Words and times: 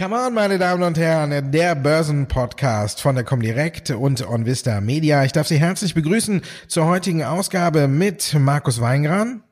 Come 0.00 0.16
on, 0.16 0.32
meine 0.32 0.58
Damen 0.58 0.82
und 0.82 0.96
Herren, 0.96 1.50
der 1.52 1.74
Börsenpodcast 1.74 3.02
von 3.02 3.16
der 3.16 3.24
Comdirect 3.24 3.90
und 3.90 4.26
OnVista 4.26 4.80
Media. 4.80 5.24
Ich 5.24 5.32
darf 5.32 5.46
Sie 5.46 5.58
herzlich 5.58 5.94
begrüßen 5.94 6.42
zur 6.68 6.86
heutigen 6.86 7.22
Ausgabe 7.22 7.88
mit 7.88 8.34
Markus 8.38 8.80
Weingran 8.80 9.42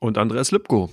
und 0.00 0.18
Andreas 0.18 0.50
Lipko. 0.50 0.90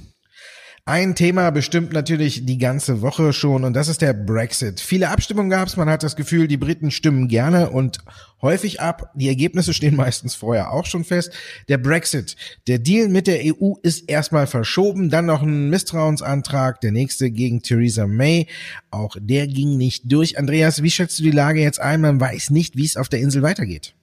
Ein 0.85 1.13
Thema 1.13 1.51
bestimmt 1.51 1.93
natürlich 1.93 2.45
die 2.45 2.57
ganze 2.57 3.01
Woche 3.01 3.33
schon 3.33 3.63
und 3.65 3.73
das 3.73 3.87
ist 3.87 4.01
der 4.01 4.13
Brexit. 4.13 4.79
Viele 4.79 5.09
Abstimmungen 5.09 5.51
gab 5.51 5.67
es, 5.67 5.77
man 5.77 5.89
hat 5.89 6.01
das 6.01 6.15
Gefühl, 6.15 6.47
die 6.47 6.57
Briten 6.57 6.89
stimmen 6.89 7.27
gerne 7.27 7.69
und 7.69 7.99
häufig 8.41 8.81
ab. 8.81 9.11
Die 9.13 9.27
Ergebnisse 9.27 9.75
stehen 9.75 9.95
meistens 9.97 10.33
vorher 10.33 10.71
auch 10.71 10.87
schon 10.87 11.03
fest. 11.03 11.33
Der 11.69 11.77
Brexit, 11.77 12.35
der 12.67 12.79
Deal 12.79 13.09
mit 13.09 13.27
der 13.27 13.41
EU 13.45 13.75
ist 13.83 14.09
erstmal 14.09 14.47
verschoben, 14.47 15.11
dann 15.11 15.27
noch 15.27 15.43
ein 15.43 15.69
Misstrauensantrag, 15.69 16.81
der 16.81 16.91
nächste 16.91 17.29
gegen 17.29 17.61
Theresa 17.61 18.07
May. 18.07 18.47
Auch 18.89 19.15
der 19.19 19.45
ging 19.45 19.77
nicht 19.77 20.11
durch. 20.11 20.39
Andreas, 20.39 20.81
wie 20.81 20.91
schätzt 20.91 21.19
du 21.19 21.23
die 21.23 21.31
Lage 21.31 21.61
jetzt 21.61 21.79
ein? 21.79 22.01
Man 22.01 22.19
weiß 22.19 22.49
nicht, 22.49 22.75
wie 22.75 22.85
es 22.85 22.97
auf 22.97 23.07
der 23.07 23.19
Insel 23.19 23.43
weitergeht. 23.43 23.93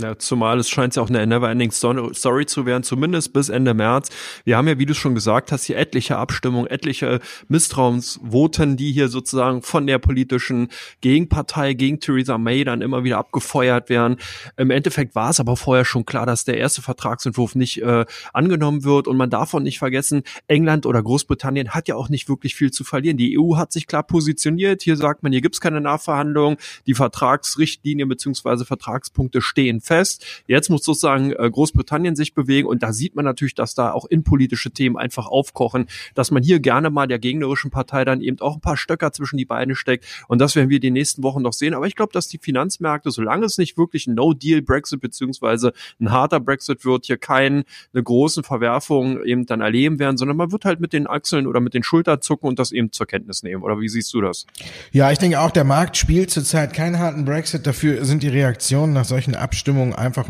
Ja, 0.00 0.16
zumal 0.16 0.60
es 0.60 0.68
scheint 0.68 0.94
ja 0.94 1.02
auch 1.02 1.08
eine 1.08 1.26
Neverending 1.26 1.72
Story 1.72 2.46
zu 2.46 2.66
werden, 2.66 2.84
zumindest 2.84 3.32
bis 3.32 3.48
Ende 3.48 3.74
März. 3.74 4.10
Wir 4.44 4.56
haben 4.56 4.68
ja, 4.68 4.78
wie 4.78 4.86
du 4.86 4.94
schon 4.94 5.16
gesagt 5.16 5.50
hast, 5.50 5.64
hier 5.64 5.76
etliche 5.76 6.16
Abstimmungen, 6.18 6.68
etliche 6.68 7.18
Misstrauensvoten, 7.48 8.76
die 8.76 8.92
hier 8.92 9.08
sozusagen 9.08 9.62
von 9.62 9.88
der 9.88 9.98
politischen 9.98 10.68
Gegenpartei 11.00 11.72
gegen 11.72 11.98
Theresa 11.98 12.38
May 12.38 12.62
dann 12.62 12.80
immer 12.80 13.02
wieder 13.02 13.18
abgefeuert 13.18 13.88
werden. 13.88 14.18
Im 14.56 14.70
Endeffekt 14.70 15.16
war 15.16 15.30
es 15.30 15.40
aber 15.40 15.56
vorher 15.56 15.84
schon 15.84 16.06
klar, 16.06 16.26
dass 16.26 16.44
der 16.44 16.58
erste 16.58 16.80
Vertragsentwurf 16.80 17.56
nicht 17.56 17.82
äh, 17.82 18.04
angenommen 18.32 18.84
wird 18.84 19.08
und 19.08 19.16
man 19.16 19.30
darf 19.30 19.52
auch 19.52 19.58
nicht 19.58 19.80
vergessen, 19.80 20.22
England 20.46 20.86
oder 20.86 21.02
Großbritannien 21.02 21.70
hat 21.70 21.88
ja 21.88 21.96
auch 21.96 22.08
nicht 22.08 22.28
wirklich 22.28 22.54
viel 22.54 22.70
zu 22.70 22.84
verlieren. 22.84 23.16
Die 23.16 23.36
EU 23.36 23.56
hat 23.56 23.72
sich 23.72 23.88
klar 23.88 24.04
positioniert. 24.04 24.82
Hier 24.82 24.96
sagt 24.96 25.24
man, 25.24 25.32
hier 25.32 25.40
gibt's 25.40 25.60
keine 25.60 25.80
Nachverhandlungen. 25.80 26.56
Die 26.86 26.94
Vertragsrichtlinien 26.94 28.08
beziehungsweise 28.08 28.64
Vertragspunkte 28.64 29.42
stehen 29.42 29.80
fest. 29.88 30.24
Jetzt 30.46 30.70
muss 30.70 30.84
sozusagen 30.84 31.32
äh, 31.32 31.50
Großbritannien 31.50 32.14
sich 32.14 32.34
bewegen 32.34 32.68
und 32.68 32.82
da 32.82 32.92
sieht 32.92 33.16
man 33.16 33.24
natürlich, 33.24 33.54
dass 33.54 33.74
da 33.74 33.92
auch 33.92 34.04
innenpolitische 34.04 34.70
Themen 34.70 34.96
einfach 34.96 35.26
aufkochen, 35.26 35.86
dass 36.14 36.30
man 36.30 36.42
hier 36.42 36.60
gerne 36.60 36.90
mal 36.90 37.08
der 37.08 37.18
gegnerischen 37.18 37.70
Partei 37.70 38.04
dann 38.04 38.20
eben 38.20 38.38
auch 38.40 38.54
ein 38.54 38.60
paar 38.60 38.76
Stöcker 38.76 39.12
zwischen 39.12 39.36
die 39.36 39.44
Beine 39.44 39.74
steckt 39.74 40.04
und 40.28 40.40
das 40.40 40.54
werden 40.54 40.70
wir 40.70 40.80
die 40.80 40.90
nächsten 40.90 41.22
Wochen 41.22 41.42
noch 41.42 41.52
sehen. 41.52 41.74
Aber 41.74 41.86
ich 41.86 41.96
glaube, 41.96 42.12
dass 42.12 42.28
die 42.28 42.38
Finanzmärkte, 42.38 43.10
solange 43.10 43.46
es 43.46 43.58
nicht 43.58 43.76
wirklich 43.76 44.06
ein 44.06 44.14
No-Deal-Brexit 44.14 45.00
beziehungsweise 45.00 45.72
ein 46.00 46.12
harter 46.12 46.40
Brexit 46.40 46.84
wird, 46.84 47.06
hier 47.06 47.16
keine 47.16 47.64
großen 47.94 48.44
Verwerfungen 48.44 49.24
eben 49.24 49.46
dann 49.46 49.60
erleben 49.60 49.98
werden, 49.98 50.16
sondern 50.16 50.36
man 50.36 50.52
wird 50.52 50.64
halt 50.64 50.80
mit 50.80 50.92
den 50.92 51.06
Achseln 51.06 51.46
oder 51.46 51.60
mit 51.60 51.74
den 51.74 51.82
Schultern 51.82 52.20
zucken 52.20 52.48
und 52.48 52.58
das 52.58 52.72
eben 52.72 52.92
zur 52.92 53.06
Kenntnis 53.06 53.42
nehmen. 53.42 53.62
Oder 53.62 53.80
wie 53.80 53.88
siehst 53.88 54.12
du 54.14 54.20
das? 54.20 54.46
Ja, 54.92 55.10
ich 55.10 55.18
denke 55.18 55.40
auch, 55.40 55.50
der 55.50 55.64
Markt 55.64 55.96
spielt 55.96 56.30
zurzeit 56.30 56.72
keinen 56.72 56.98
harten 56.98 57.24
Brexit. 57.24 57.66
Dafür 57.66 58.04
sind 58.04 58.22
die 58.22 58.28
Reaktionen 58.28 58.92
nach 58.92 59.04
solchen 59.04 59.34
Abstimmungen 59.34 59.77
Abstimmung 59.78 59.94
einfach 59.94 60.28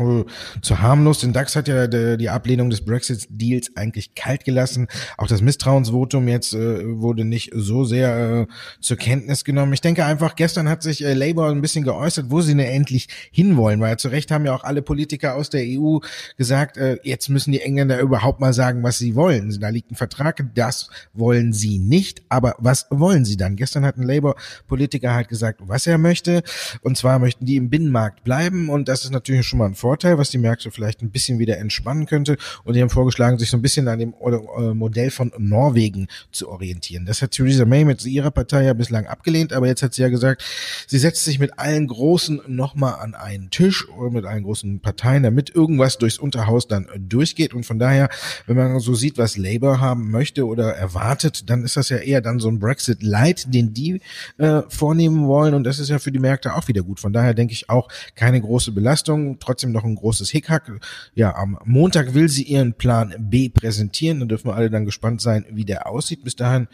zu 0.61 0.81
harmlos. 0.81 1.19
Den 1.19 1.33
DAX 1.33 1.55
hat 1.55 1.67
ja 1.67 1.87
die 1.87 2.29
Ablehnung 2.29 2.69
des 2.69 2.85
Brexit-Deals 2.85 3.75
eigentlich 3.75 4.13
kalt 4.15 4.45
gelassen. 4.45 4.87
Auch 5.17 5.27
das 5.27 5.41
Misstrauensvotum 5.41 6.27
jetzt 6.27 6.53
äh, 6.53 6.99
wurde 6.99 7.25
nicht 7.25 7.51
so 7.55 7.83
sehr 7.83 8.47
äh, 8.47 8.53
zur 8.81 8.97
Kenntnis 8.97 9.43
genommen. 9.43 9.73
Ich 9.73 9.81
denke 9.81 10.05
einfach, 10.05 10.35
gestern 10.35 10.69
hat 10.69 10.83
sich 10.83 11.03
äh, 11.03 11.13
Labour 11.13 11.49
ein 11.49 11.61
bisschen 11.61 11.83
geäußert, 11.83 12.27
wo 12.29 12.41
sie 12.41 12.55
denn 12.55 12.65
endlich 12.65 13.07
hinwollen, 13.31 13.79
weil 13.79 13.97
zu 13.97 14.09
Recht 14.09 14.31
haben 14.31 14.45
ja 14.45 14.53
auch 14.53 14.63
alle 14.63 14.81
Politiker 14.81 15.35
aus 15.35 15.49
der 15.49 15.63
EU 15.65 15.99
gesagt, 16.37 16.77
äh, 16.77 16.97
jetzt 17.03 17.29
müssen 17.29 17.51
die 17.51 17.61
Engländer 17.61 17.99
überhaupt 17.99 18.39
mal 18.39 18.53
sagen, 18.53 18.83
was 18.83 18.97
sie 18.97 19.15
wollen. 19.15 19.57
Da 19.59 19.69
liegt 19.69 19.91
ein 19.91 19.95
Vertrag, 19.95 20.43
das 20.53 20.89
wollen 21.13 21.53
sie 21.53 21.79
nicht, 21.79 22.21
aber 22.29 22.55
was 22.59 22.87
wollen 22.89 23.25
sie 23.25 23.37
dann? 23.37 23.55
Gestern 23.55 23.85
hat 23.85 23.97
ein 23.97 24.03
Labour-Politiker 24.03 25.13
halt 25.13 25.27
gesagt, 25.27 25.61
was 25.63 25.87
er 25.87 25.97
möchte, 25.97 26.43
und 26.81 26.97
zwar 26.97 27.19
möchten 27.19 27.45
die 27.45 27.55
im 27.55 27.69
Binnenmarkt 27.69 28.23
bleiben 28.23 28.69
und 28.69 28.87
das 28.87 29.03
ist 29.03 29.11
natürlich 29.11 29.28
natürlich 29.29 29.47
schon 29.47 29.59
mal 29.59 29.67
ein 29.67 29.75
Vorteil, 29.75 30.17
was 30.17 30.31
die 30.31 30.37
Märkte 30.39 30.71
vielleicht 30.71 31.01
ein 31.01 31.11
bisschen 31.11 31.37
wieder 31.37 31.57
entspannen 31.59 32.07
könnte. 32.07 32.37
Und 32.63 32.75
die 32.75 32.81
haben 32.81 32.89
vorgeschlagen, 32.89 33.37
sich 33.37 33.49
so 33.49 33.57
ein 33.57 33.61
bisschen 33.61 33.87
an 33.87 33.99
dem 33.99 34.13
äh, 34.13 34.73
Modell 34.73 35.11
von 35.11 35.31
Norwegen 35.37 36.07
zu 36.31 36.49
orientieren. 36.49 37.05
Das 37.05 37.21
hat 37.21 37.31
Theresa 37.31 37.65
May 37.65 37.85
mit 37.85 38.03
ihrer 38.05 38.31
Partei 38.31 38.63
ja 38.63 38.73
bislang 38.73 39.05
abgelehnt, 39.05 39.53
aber 39.53 39.67
jetzt 39.67 39.83
hat 39.83 39.93
sie 39.93 40.01
ja 40.01 40.09
gesagt, 40.09 40.43
sie 40.87 40.97
setzt 40.97 41.23
sich 41.23 41.37
mit 41.37 41.59
allen 41.59 41.87
Großen 41.87 42.41
nochmal 42.47 42.95
an 42.95 43.13
einen 43.13 43.51
Tisch 43.51 43.87
oder 43.89 44.09
mit 44.09 44.25
allen 44.25 44.43
großen 44.43 44.79
Parteien, 44.79 45.23
damit 45.23 45.53
irgendwas 45.53 45.97
durchs 45.97 46.17
Unterhaus 46.17 46.67
dann 46.67 46.87
durchgeht. 46.97 47.53
Und 47.53 47.65
von 47.65 47.77
daher, 47.77 48.09
wenn 48.47 48.57
man 48.57 48.79
so 48.79 48.95
sieht, 48.95 49.17
was 49.17 49.37
Labour 49.37 49.79
haben 49.79 50.09
möchte 50.09 50.47
oder 50.47 50.75
erwartet, 50.75 51.49
dann 51.49 51.63
ist 51.63 51.77
das 51.77 51.89
ja 51.89 51.97
eher 51.97 52.21
dann 52.21 52.39
so 52.39 52.49
ein 52.49 52.59
Brexit 52.59 53.03
Light, 53.03 53.53
den 53.53 53.73
die 53.73 54.01
äh, 54.37 54.63
vornehmen 54.69 55.27
wollen. 55.27 55.53
Und 55.53 55.63
das 55.65 55.77
ist 55.77 55.89
ja 55.89 55.99
für 55.99 56.11
die 56.11 56.19
Märkte 56.19 56.55
auch 56.55 56.67
wieder 56.67 56.81
gut. 56.81 56.99
Von 56.99 57.13
daher 57.13 57.35
denke 57.35 57.53
ich 57.53 57.69
auch 57.69 57.89
keine 58.15 58.41
große 58.41 58.71
Belastung 58.71 59.18
trotzdem 59.39 59.71
noch 59.71 59.83
ein 59.83 59.95
großes 59.95 60.29
Hickhack. 60.29 60.71
Ja, 61.13 61.35
am 61.35 61.57
Montag 61.65 62.13
will 62.13 62.29
sie 62.29 62.43
ihren 62.43 62.73
Plan 62.73 63.15
B 63.17 63.49
präsentieren. 63.49 64.19
Da 64.19 64.25
dürfen 64.25 64.47
wir 64.49 64.55
alle 64.55 64.69
dann 64.69 64.85
gespannt 64.85 65.21
sein, 65.21 65.45
wie 65.49 65.65
der 65.65 65.87
aussieht. 65.87 66.23
Bis 66.23 66.35
dahin 66.35 66.67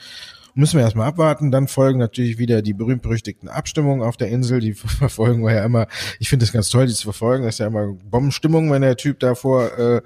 müssen 0.55 0.77
wir 0.77 0.83
erstmal 0.83 1.07
abwarten. 1.07 1.51
Dann 1.51 1.67
folgen 1.67 1.99
natürlich 1.99 2.37
wieder 2.37 2.61
die 2.61 2.73
berühmt-berüchtigten 2.73 3.49
Abstimmungen 3.49 4.01
auf 4.01 4.17
der 4.17 4.29
Insel. 4.29 4.59
Die 4.59 4.73
verfolgen 4.73 5.43
wir 5.43 5.53
ja 5.53 5.65
immer. 5.65 5.87
Ich 6.19 6.29
finde 6.29 6.45
das 6.45 6.53
ganz 6.53 6.69
toll, 6.69 6.87
die 6.87 6.93
zu 6.93 7.03
verfolgen. 7.03 7.43
Das 7.45 7.55
ist 7.55 7.59
ja 7.59 7.67
immer 7.67 7.93
Bombenstimmung, 8.09 8.71
wenn 8.71 8.81
der 8.81 8.97
Typ 8.97 9.19
davor 9.19 9.77
äh, 9.77 10.01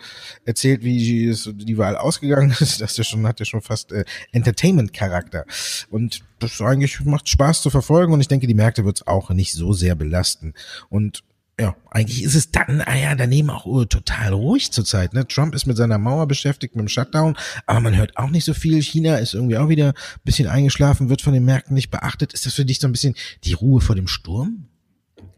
erzählt, 0.46 0.84
wie 0.84 1.34
die 1.34 1.78
Wahl 1.78 1.96
ausgegangen 1.96 2.52
ist. 2.60 2.82
Das 2.82 2.92
ist 2.92 2.98
ja 2.98 3.04
schon, 3.04 3.26
hat 3.28 3.40
ja 3.40 3.46
schon 3.46 3.62
fast 3.62 3.92
äh, 3.92 4.04
Entertainment-Charakter. 4.32 5.46
Und 5.90 6.24
das 6.40 6.60
eigentlich 6.62 7.00
macht 7.06 7.30
Spaß 7.30 7.62
zu 7.62 7.70
verfolgen 7.70 8.14
und 8.14 8.22
ich 8.22 8.28
denke, 8.28 8.48
die 8.48 8.54
Märkte 8.54 8.86
wird 8.86 8.98
es 8.98 9.08
auch 9.08 9.30
nicht 9.30 9.54
so 9.54 9.74
sehr 9.74 9.96
belasten. 9.96 10.54
Und 10.90 11.24
ja, 11.59 11.75
eigentlich 11.92 12.24
ist 12.24 12.36
es 12.36 12.52
dann, 12.52 12.81
ah 12.81 12.96
ja, 12.96 13.14
daneben 13.16 13.50
auch 13.50 13.66
uh, 13.66 13.84
total 13.84 14.34
ruhig 14.34 14.72
zurzeit. 14.72 15.14
Ne? 15.14 15.28
Trump 15.28 15.53
ist 15.53 15.66
mit 15.66 15.75
seiner 15.75 15.97
Mauer 15.97 16.28
beschäftigt, 16.28 16.75
mit 16.75 16.84
dem 16.84 16.88
Shutdown, 16.88 17.36
aber 17.66 17.81
man 17.81 17.97
hört 17.97 18.18
auch 18.18 18.30
nicht 18.30 18.46
so 18.46 18.53
viel. 18.53 18.81
China 18.81 19.18
ist 19.18 19.34
irgendwie 19.34 19.58
auch 19.58 19.68
wieder 19.68 19.90
ein 19.90 20.22
bisschen 20.24 20.47
eingeschlafen, 20.47 21.09
wird 21.09 21.22
von 21.22 21.34
den 21.34 21.44
Märkten 21.44 21.74
nicht 21.74 21.92
beachtet. 21.92 22.34
Ist 22.34 22.46
das 22.46 22.53
für 22.53 22.66
dich 22.66 22.80
so 22.80 22.88
ein 22.88 22.94
bisschen 22.94 23.16
die 23.44 23.53
Ruhe 23.53 23.81
vor 23.81 23.96
dem 23.96 24.08
Sturm? 24.08 24.70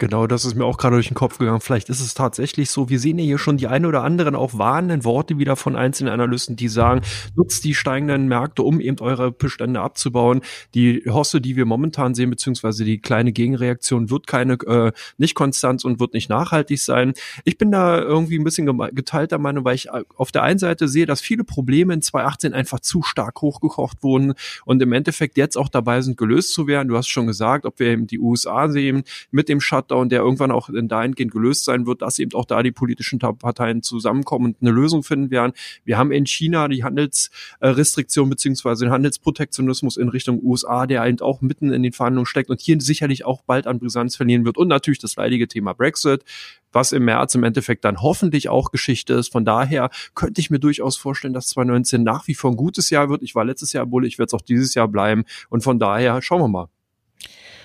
Genau, 0.02 0.26
das 0.26 0.46
ist 0.46 0.56
mir 0.56 0.66
auch 0.66 0.80
gerade 0.80 0.96
durch 0.96 1.10
den 1.10 1.14
Kopf 1.14 1.38
gegangen. 1.38 1.62
Vielleicht 1.62 1.88
ist 1.90 2.00
es 2.00 2.16
tatsächlich 2.16 2.72
so. 2.72 2.90
Wir 2.90 2.98
sehen 2.98 3.20
ja 3.20 3.24
hier 3.24 3.38
schon 3.38 3.58
die 3.58 3.68
ein 3.68 3.86
oder 3.86 4.02
anderen 4.02 4.34
auch 4.34 4.58
warnenden 4.58 5.04
Worte 5.04 5.38
wieder 5.38 5.56
von 5.56 5.76
einzelnen 5.76 6.12
Analysten, 6.12 6.56
die 6.56 6.70
sagen, 6.70 7.02
nutzt 7.36 7.64
die 7.64 7.76
steigenden 7.76 8.28
Märkte, 8.28 8.64
um 8.64 8.80
eben 8.80 8.98
eure 9.00 9.32
Bestände 9.32 9.80
abzubauen. 9.80 10.42
Die 10.74 11.04
Hosse, 11.08 11.40
die 11.40 11.56
wir 11.56 11.68
momentan 11.68 12.16
sehen, 12.16 12.32
beziehungsweise 12.32 12.84
die 12.84 12.98
kleine 12.98 13.32
Gegenreaktion 13.32 14.10
wird 14.10 14.26
keine, 14.26 14.54
äh, 14.54 14.92
nicht 15.20 15.36
konstant 15.36 15.86
und 15.86 16.00
wird 16.00 16.16
nicht 16.16 16.32
nachhaltig 16.32 16.80
sein. 16.80 17.14
Ich 17.44 17.60
bin 17.60 17.72
da 17.72 18.02
irgendwie 18.02 18.40
ein 18.40 18.44
bisschen 18.44 18.66
geteilter 18.96 19.38
Meinung, 19.38 19.66
weil 19.66 19.76
ich 19.76 19.90
äh, 19.90 20.02
auf 20.16 20.32
der 20.32 20.42
einen 20.42 20.58
Seite 20.58 20.88
sehe, 20.88 21.06
dass 21.06 21.22
viele 21.22 21.44
Probleme 21.44 21.94
in 21.94 22.02
2018 22.02 22.56
einfach 22.56 22.80
zu 22.80 23.04
stark 23.04 23.40
hochgekocht 23.44 24.02
wurden 24.02 24.34
und 24.66 24.82
im 24.82 24.94
Endeffekt 24.94 25.38
jetzt 25.38 25.60
auch 25.60 25.70
dabei 25.70 26.02
sind, 26.02 26.18
gelöst 26.18 26.54
zu 26.54 26.66
werden. 26.66 26.88
Du 26.88 26.98
hast 26.98 27.08
schon 27.08 27.28
gesagt, 27.28 27.68
ob 27.68 27.78
wir 27.78 27.90
eben 27.90 28.08
die 28.08 28.18
USA 28.18 28.68
sehen 28.68 29.04
mit 29.30 29.48
dem 29.48 29.62
Shutdown 29.62 29.91
Shutdown, 29.92 30.10
der 30.10 30.22
irgendwann 30.22 30.52
auch 30.52 30.70
in 30.70 30.88
dahingehend 30.88 31.32
gelöst 31.32 31.66
sein 31.66 31.86
wird, 31.86 32.02
dass 32.02 32.20
eben 32.20 32.34
auch 32.34 32.46
da 32.46 32.64
die 32.64 32.72
politischen 32.72 33.20
Parteien 33.20 33.84
zusammenkommen 33.84 34.46
und 34.46 34.58
eine 34.62 34.72
Lösung 34.72 35.04
finden 35.04 35.32
werden. 35.32 35.54
Wir 35.84 35.98
haben 35.98 36.12
in 36.12 36.26
China 36.26 36.68
die 36.68 36.84
Handelsrestriktion 36.84 38.30
beziehungsweise 38.30 38.86
den 38.86 38.94
Handelsprotektionismus 38.94 39.98
in 39.98 40.10
Richtung 40.10 40.42
USA, 40.44 40.88
der 40.88 41.06
eben 41.06 41.20
auch 41.20 41.42
mitten 41.42 41.74
in 41.74 41.84
den 41.84 41.92
Verhandlungen 41.92 42.26
steckt 42.26 42.50
und 42.50 42.62
hier 42.62 42.80
sicherlich 42.80 43.26
auch 43.26 43.42
bald 43.42 43.68
an 43.68 43.80
Brisanz 43.80 44.16
verlieren 44.16 44.46
wird. 44.46 44.58
Und 44.58 44.70
natürlich 44.70 45.00
das 45.00 45.16
leidige 45.16 45.48
Thema 45.48 45.74
Brexit 45.74 46.24
was 46.74 46.94
im 46.94 47.04
März 47.04 47.36
im 47.36 47.44
Endeffekt 47.44 47.84
dann 47.84 48.02
hoffentlich 48.02 48.48
auch 48.48 48.72
Geschichte 48.72 49.14
ist. 49.16 49.34
Von 49.34 49.44
daher 49.44 49.90
könnte 50.16 50.40
ich 50.40 50.50
mir 50.50 50.60
durchaus 50.60 50.96
vorstellen, 50.96 51.34
dass 51.34 51.48
2019 51.48 52.02
nach 52.02 52.30
wie 52.30 52.34
vor 52.34 52.50
ein 52.50 52.56
gutes 52.56 52.90
Jahr 52.90 53.10
wird. 53.10 53.24
Ich 53.24 53.36
war 53.36 53.44
letztes 53.44 53.74
Jahr 53.74 53.86
Bulle, 53.86 54.08
ich 54.08 54.18
werde 54.18 54.28
es 54.28 54.34
auch 54.34 54.42
dieses 54.42 54.74
Jahr 54.74 54.88
bleiben. 54.88 55.26
Und 55.50 55.66
von 55.66 55.80
daher 55.80 56.22
schauen 56.22 56.40
wir 56.40 56.48
mal. 56.48 56.70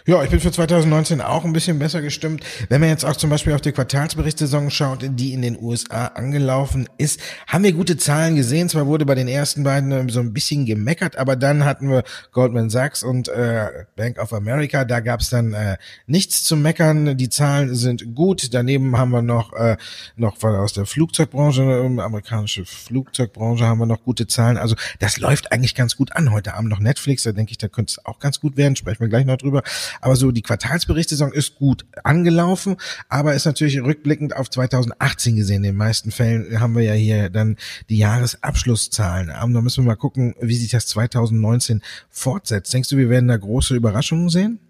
Ja, 0.08 0.22
ich 0.22 0.30
bin 0.30 0.38
für 0.38 0.52
2019 0.52 1.20
auch 1.20 1.44
ein 1.44 1.52
bisschen 1.52 1.80
besser 1.80 2.00
gestimmt. 2.00 2.44
Wenn 2.68 2.80
man 2.80 2.90
jetzt 2.90 3.04
auch 3.04 3.16
zum 3.16 3.28
Beispiel 3.28 3.52
auf 3.54 3.60
die 3.60 3.72
Quartalsberichtssaison 3.72 4.70
schaut, 4.70 5.00
die 5.02 5.32
in 5.32 5.42
den 5.42 5.60
USA 5.60 6.06
angelaufen 6.06 6.88
ist, 6.96 7.18
haben 7.48 7.64
wir 7.64 7.72
gute 7.72 7.96
Zahlen 7.96 8.36
gesehen. 8.36 8.68
Zwar 8.68 8.86
wurde 8.86 9.04
bei 9.04 9.16
den 9.16 9.26
ersten 9.26 9.64
beiden 9.64 9.90
äh, 9.90 10.08
so 10.08 10.20
ein 10.20 10.32
bisschen 10.32 10.64
gemeckert, 10.64 11.16
aber 11.16 11.34
dann 11.34 11.64
hatten 11.64 11.90
wir 11.90 12.04
Goldman 12.30 12.70
Sachs 12.70 13.02
und 13.02 13.26
äh, 13.26 13.66
Bank 13.96 14.20
of 14.20 14.32
America. 14.32 14.84
Da 14.84 15.00
gab 15.00 15.22
es 15.22 15.30
dann 15.30 15.54
äh, 15.54 15.76
nichts 16.06 16.44
zu 16.44 16.54
meckern. 16.54 17.16
Die 17.16 17.28
Zahlen 17.28 17.74
sind 17.74 18.14
gut. 18.14 18.54
Daneben 18.54 18.96
haben 18.96 19.10
wir 19.10 19.22
noch 19.22 19.54
äh, 19.54 19.76
noch 20.14 20.40
aus 20.40 20.72
der 20.72 20.86
Flugzeugbranche, 20.86 21.62
äh, 21.62 22.00
amerikanische 22.00 22.64
Flugzeugbranche 22.64 23.64
haben 23.64 23.78
wir 23.80 23.86
noch 23.86 24.04
gute 24.04 24.28
Zahlen. 24.28 24.56
Also 24.56 24.76
das 25.00 25.18
läuft 25.18 25.50
eigentlich 25.50 25.74
ganz 25.74 25.96
gut 25.96 26.14
an. 26.14 26.30
Heute 26.30 26.54
Abend 26.54 26.70
noch 26.70 26.78
Netflix, 26.78 27.24
da 27.24 27.32
denke 27.32 27.50
ich, 27.50 27.58
da 27.58 27.66
könnte 27.66 27.90
es 27.90 28.06
auch 28.06 28.20
ganz 28.20 28.38
gut 28.38 28.56
werden. 28.56 28.76
Sprechen 28.76 29.00
wir 29.00 29.08
gleich 29.08 29.26
noch 29.26 29.38
drüber. 29.38 29.64
Aber 30.00 30.16
so 30.16 30.30
die 30.30 30.42
Quartalsberichtssaison 30.42 31.32
ist 31.32 31.56
gut 31.56 31.86
angelaufen, 32.04 32.76
aber 33.08 33.34
ist 33.34 33.46
natürlich 33.46 33.80
rückblickend 33.80 34.36
auf 34.36 34.50
2018 34.50 35.36
gesehen. 35.36 35.56
In 35.56 35.62
den 35.62 35.76
meisten 35.76 36.10
Fällen 36.10 36.60
haben 36.60 36.74
wir 36.74 36.82
ja 36.82 36.94
hier 36.94 37.30
dann 37.30 37.56
die 37.88 37.98
Jahresabschlusszahlen. 37.98 39.30
Aber 39.30 39.52
da 39.52 39.60
müssen 39.60 39.84
wir 39.84 39.88
mal 39.88 39.96
gucken, 39.96 40.34
wie 40.40 40.56
sich 40.56 40.70
das 40.70 40.86
2019 40.86 41.82
fortsetzt. 42.10 42.72
Denkst 42.72 42.88
du, 42.88 42.96
wir 42.96 43.10
werden 43.10 43.28
da 43.28 43.36
große 43.36 43.74
Überraschungen 43.74 44.28
sehen? 44.28 44.60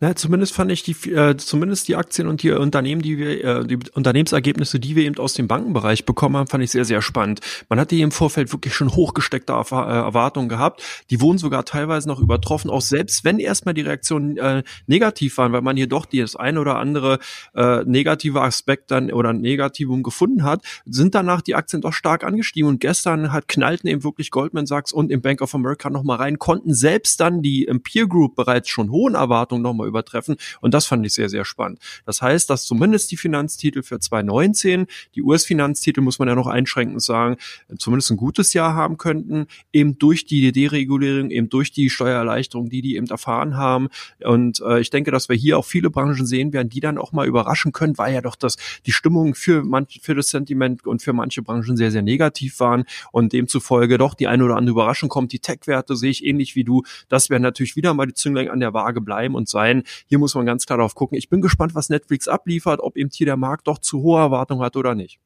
Na, 0.00 0.16
zumindest 0.16 0.54
fand 0.54 0.72
ich 0.72 0.82
die, 0.82 1.10
äh, 1.10 1.36
zumindest 1.36 1.88
die 1.88 1.96
Aktien 1.96 2.26
und 2.26 2.42
die 2.42 2.50
Unternehmen, 2.50 3.02
die 3.02 3.18
wir, 3.18 3.44
äh, 3.44 3.66
die 3.66 3.78
Unternehmensergebnisse, 3.92 4.80
die 4.80 4.96
wir 4.96 5.04
eben 5.04 5.18
aus 5.18 5.34
dem 5.34 5.48
Bankenbereich 5.48 6.06
bekommen 6.06 6.36
haben, 6.36 6.46
fand 6.46 6.64
ich 6.64 6.70
sehr, 6.70 6.84
sehr 6.84 7.02
spannend. 7.02 7.40
Man 7.68 7.78
hatte 7.78 7.94
hier 7.94 8.04
im 8.04 8.10
Vorfeld 8.10 8.52
wirklich 8.52 8.74
schon 8.74 8.94
hochgesteckte 8.94 9.52
äh, 9.52 9.74
Erwartungen 9.74 10.48
gehabt. 10.48 10.82
Die 11.10 11.20
wurden 11.20 11.38
sogar 11.38 11.64
teilweise 11.64 12.08
noch 12.08 12.20
übertroffen, 12.20 12.70
auch 12.70 12.80
selbst 12.80 13.24
wenn 13.24 13.38
erstmal 13.38 13.74
die 13.74 13.82
Reaktionen 13.82 14.36
äh, 14.38 14.62
negativ 14.86 15.36
waren, 15.38 15.52
weil 15.52 15.62
man 15.62 15.76
hier 15.76 15.86
doch 15.86 16.06
das 16.06 16.36
eine 16.36 16.60
oder 16.60 16.76
andere 16.76 17.18
äh, 17.54 17.84
negative 17.84 18.40
Aspekt 18.40 18.90
dann 18.90 19.12
oder 19.12 19.32
Negativum 19.32 20.02
gefunden 20.02 20.44
hat, 20.44 20.62
sind 20.86 21.14
danach 21.14 21.42
die 21.42 21.54
Aktien 21.54 21.82
doch 21.82 21.92
stark 21.92 22.24
angestiegen 22.24 22.68
und 22.68 22.80
gestern 22.80 23.32
hat 23.32 23.48
knallten 23.48 23.88
eben 23.88 24.02
wirklich 24.04 24.30
Goldman 24.30 24.66
Sachs 24.66 24.92
und 24.92 25.10
im 25.10 25.20
Bank 25.20 25.42
of 25.42 25.54
America 25.54 25.90
nochmal 25.90 26.18
rein, 26.18 26.38
konnten 26.38 26.72
selbst 26.72 27.20
dann 27.20 27.42
die 27.42 27.64
im 27.64 27.82
Peer 27.82 28.06
Group 28.06 28.34
bereits 28.34 28.68
schon 28.68 28.90
hohen 28.90 29.14
Erwartungen 29.14 29.49
Erwartungen 29.50 29.62
nochmal 29.62 29.88
übertreffen. 29.88 30.36
Und 30.60 30.74
das 30.74 30.86
fand 30.86 31.04
ich 31.04 31.12
sehr, 31.12 31.28
sehr 31.28 31.44
spannend. 31.44 31.80
Das 32.06 32.22
heißt, 32.22 32.48
dass 32.48 32.64
zumindest 32.64 33.10
die 33.10 33.16
Finanztitel 33.16 33.82
für 33.82 33.98
2019, 33.98 34.86
die 35.14 35.22
US-Finanztitel 35.22 36.00
muss 36.00 36.18
man 36.18 36.28
ja 36.28 36.34
noch 36.34 36.46
einschränkend 36.46 37.02
sagen, 37.02 37.36
zumindest 37.78 38.10
ein 38.10 38.16
gutes 38.16 38.52
Jahr 38.52 38.74
haben 38.74 38.96
könnten, 38.96 39.46
eben 39.72 39.98
durch 39.98 40.24
die 40.26 40.52
Deregulierung, 40.52 41.30
eben 41.30 41.48
durch 41.48 41.72
die 41.72 41.90
Steuererleichterung, 41.90 42.70
die 42.70 42.82
die 42.82 42.96
eben 42.96 43.06
erfahren 43.06 43.56
haben. 43.56 43.88
Und 44.22 44.60
äh, 44.60 44.80
ich 44.80 44.90
denke, 44.90 45.10
dass 45.10 45.28
wir 45.28 45.36
hier 45.36 45.58
auch 45.58 45.64
viele 45.64 45.90
Branchen 45.90 46.26
sehen 46.26 46.52
werden, 46.52 46.68
die 46.68 46.80
dann 46.80 46.98
auch 46.98 47.12
mal 47.12 47.26
überraschen 47.26 47.72
können, 47.72 47.98
weil 47.98 48.14
ja 48.14 48.20
doch 48.20 48.36
das 48.36 48.56
die 48.86 48.92
Stimmung 48.92 49.34
für 49.34 49.64
manche 49.64 50.00
für 50.00 50.14
das 50.14 50.28
Sentiment 50.30 50.86
und 50.86 51.02
für 51.02 51.12
manche 51.12 51.42
Branchen 51.42 51.76
sehr 51.76 51.90
sehr 51.90 52.02
negativ 52.02 52.60
waren 52.60 52.84
und 53.12 53.32
demzufolge 53.32 53.98
doch 53.98 54.14
die 54.14 54.28
eine 54.28 54.44
oder 54.44 54.56
andere 54.56 54.72
Überraschung 54.72 55.08
kommt. 55.08 55.32
Die 55.32 55.38
Tech-Werte 55.40 55.96
sehe 55.96 56.10
ich 56.10 56.24
ähnlich 56.24 56.54
wie 56.54 56.64
du. 56.64 56.82
Das 57.08 57.30
werden 57.30 57.42
natürlich 57.42 57.76
wieder 57.76 57.94
mal 57.94 58.06
die 58.06 58.14
Zünglein 58.14 58.48
an 58.48 58.60
der 58.60 58.72
Waage 58.74 59.00
bleiben 59.00 59.29
und 59.34 59.48
sein. 59.48 59.82
Hier 60.06 60.18
muss 60.18 60.34
man 60.34 60.46
ganz 60.46 60.66
klar 60.66 60.78
darauf 60.78 60.94
gucken. 60.94 61.16
Ich 61.16 61.28
bin 61.28 61.40
gespannt, 61.40 61.74
was 61.74 61.88
Netflix 61.88 62.28
abliefert, 62.28 62.80
ob 62.80 62.96
eben 62.96 63.10
hier 63.12 63.26
der 63.26 63.36
Markt 63.36 63.66
doch 63.66 63.78
zu 63.78 64.02
hohe 64.02 64.20
Erwartungen 64.20 64.62
hat 64.62 64.76
oder 64.76 64.94
nicht. 64.94 65.20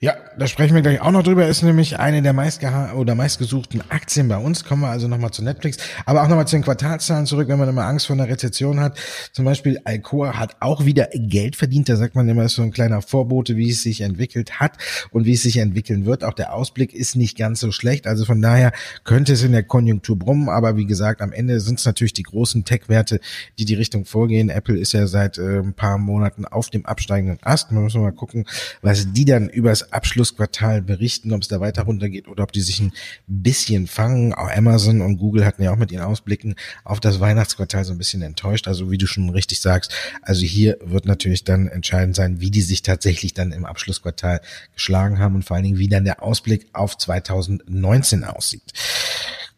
Ja, 0.00 0.16
da 0.38 0.46
sprechen 0.46 0.74
wir 0.74 0.82
gleich 0.82 1.00
auch 1.00 1.12
noch 1.12 1.22
drüber. 1.22 1.46
Ist 1.46 1.62
nämlich 1.62 1.98
eine 1.98 2.20
der 2.20 2.32
meistgeha 2.32 2.92
oder 2.94 3.14
meistgesuchten 3.14 3.82
Aktien 3.90 4.28
bei 4.28 4.36
uns. 4.36 4.64
Kommen 4.64 4.82
wir 4.82 4.88
also 4.88 5.06
nochmal 5.06 5.30
zu 5.30 5.42
Netflix. 5.42 5.78
Aber 6.04 6.22
auch 6.22 6.28
nochmal 6.28 6.48
zu 6.48 6.56
den 6.56 6.64
Quartalszahlen 6.64 7.26
zurück, 7.26 7.48
wenn 7.48 7.58
man 7.58 7.68
immer 7.68 7.84
Angst 7.84 8.06
vor 8.06 8.14
einer 8.14 8.28
Rezession 8.28 8.80
hat. 8.80 8.98
Zum 9.32 9.44
Beispiel 9.44 9.80
Alcoa 9.84 10.34
hat 10.34 10.56
auch 10.60 10.84
wieder 10.84 11.08
Geld 11.14 11.56
verdient. 11.56 11.88
Da 11.88 11.96
sagt 11.96 12.16
man 12.16 12.28
immer, 12.28 12.44
ist 12.44 12.54
so 12.54 12.62
ein 12.62 12.72
kleiner 12.72 13.02
Vorbote, 13.02 13.56
wie 13.56 13.70
es 13.70 13.82
sich 13.82 14.00
entwickelt 14.00 14.58
hat 14.58 14.72
und 15.10 15.26
wie 15.26 15.34
es 15.34 15.42
sich 15.42 15.58
entwickeln 15.58 16.06
wird. 16.06 16.24
Auch 16.24 16.34
der 16.34 16.54
Ausblick 16.54 16.92
ist 16.92 17.14
nicht 17.14 17.38
ganz 17.38 17.60
so 17.60 17.70
schlecht. 17.70 18.06
Also 18.06 18.24
von 18.24 18.42
daher 18.42 18.72
könnte 19.04 19.34
es 19.34 19.42
in 19.42 19.52
der 19.52 19.62
Konjunktur 19.62 20.18
brummen. 20.18 20.48
Aber 20.48 20.76
wie 20.76 20.86
gesagt, 20.86 21.22
am 21.22 21.32
Ende 21.32 21.60
sind 21.60 21.78
es 21.78 21.86
natürlich 21.86 22.14
die 22.14 22.24
großen 22.24 22.64
Tech-Werte, 22.64 23.20
die 23.58 23.64
die 23.64 23.74
Richtung 23.74 24.04
vorgehen. 24.04 24.48
Apple 24.50 24.76
ist 24.76 24.92
ja 24.92 25.06
seit 25.06 25.38
äh, 25.38 25.60
ein 25.60 25.72
paar 25.72 25.98
Monaten 25.98 26.44
auf 26.44 26.68
dem 26.70 26.84
absteigenden 26.84 27.38
Ast. 27.42 27.70
Man 27.70 27.84
muss 27.84 27.94
mal 27.94 28.12
gucken, 28.12 28.44
was 28.82 29.12
die 29.12 29.24
dann 29.24 29.48
übers 29.48 29.83
Abschlussquartal 29.92 30.82
berichten, 30.82 31.32
ob 31.32 31.42
es 31.42 31.48
da 31.48 31.60
weiter 31.60 31.82
runtergeht 31.82 32.28
oder 32.28 32.42
ob 32.42 32.52
die 32.52 32.60
sich 32.60 32.80
ein 32.80 32.92
bisschen 33.26 33.86
fangen. 33.86 34.32
Auch 34.34 34.50
Amazon 34.50 35.00
und 35.00 35.18
Google 35.18 35.44
hatten 35.44 35.62
ja 35.62 35.72
auch 35.72 35.76
mit 35.76 35.92
ihren 35.92 36.04
Ausblicken 36.04 36.54
auf 36.84 37.00
das 37.00 37.20
Weihnachtsquartal 37.20 37.84
so 37.84 37.92
ein 37.92 37.98
bisschen 37.98 38.22
enttäuscht. 38.22 38.68
Also 38.68 38.90
wie 38.90 38.98
du 38.98 39.06
schon 39.06 39.28
richtig 39.30 39.60
sagst, 39.60 39.92
also 40.22 40.42
hier 40.42 40.78
wird 40.84 41.06
natürlich 41.06 41.44
dann 41.44 41.68
entscheidend 41.68 42.16
sein, 42.16 42.40
wie 42.40 42.50
die 42.50 42.62
sich 42.62 42.82
tatsächlich 42.82 43.34
dann 43.34 43.52
im 43.52 43.64
Abschlussquartal 43.64 44.40
geschlagen 44.74 45.18
haben 45.18 45.34
und 45.34 45.44
vor 45.44 45.56
allen 45.56 45.64
Dingen, 45.64 45.78
wie 45.78 45.88
dann 45.88 46.04
der 46.04 46.22
Ausblick 46.22 46.66
auf 46.72 46.96
2019 46.96 48.24
aussieht. 48.24 48.72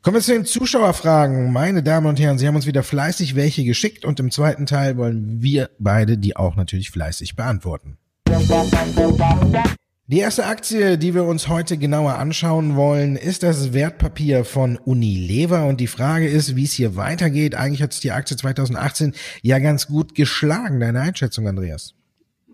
Kommen 0.07 0.19
wir 0.19 0.23
zu 0.23 0.35
den 0.35 0.45
Zuschauerfragen. 0.45 1.53
Meine 1.53 1.83
Damen 1.83 2.07
und 2.07 2.21
Herren, 2.21 2.39
Sie 2.39 2.47
haben 2.47 2.55
uns 2.55 2.67
wieder 2.67 2.85
fleißig 2.85 3.35
welche 3.35 3.65
geschickt 3.65 4.05
und 4.05 4.21
im 4.21 4.31
zweiten 4.31 4.65
Teil 4.65 4.97
wollen 4.97 5.43
wir 5.43 5.69
beide 5.81 6.17
die 6.17 6.37
auch 6.37 6.55
natürlich 6.55 6.93
fleißig 6.93 7.35
beantworten. 7.35 7.99
Die 10.09 10.21
erste 10.21 10.47
Aktie, 10.47 10.99
die 10.99 11.15
wir 11.15 11.25
uns 11.25 11.49
heute 11.49 11.77
genauer 11.79 12.15
anschauen 12.15 12.77
wollen, 12.77 13.17
ist 13.17 13.43
das 13.43 13.73
Wertpapier 13.73 14.45
von 14.45 14.77
Unilever. 14.77 15.67
Und 15.67 15.81
die 15.81 15.89
Frage 15.89 16.29
ist, 16.29 16.55
wie 16.55 16.63
es 16.63 16.75
hier 16.75 16.95
weitergeht. 16.95 17.57
Eigentlich 17.57 17.83
hat 17.83 17.93
es 17.93 17.99
die 17.99 18.13
Aktie 18.13 18.37
2018 18.37 19.15
ja 19.43 19.59
ganz 19.59 19.89
gut 19.89 20.15
geschlagen. 20.15 20.79
Deine 20.79 21.01
Einschätzung, 21.01 21.49
Andreas? 21.49 21.95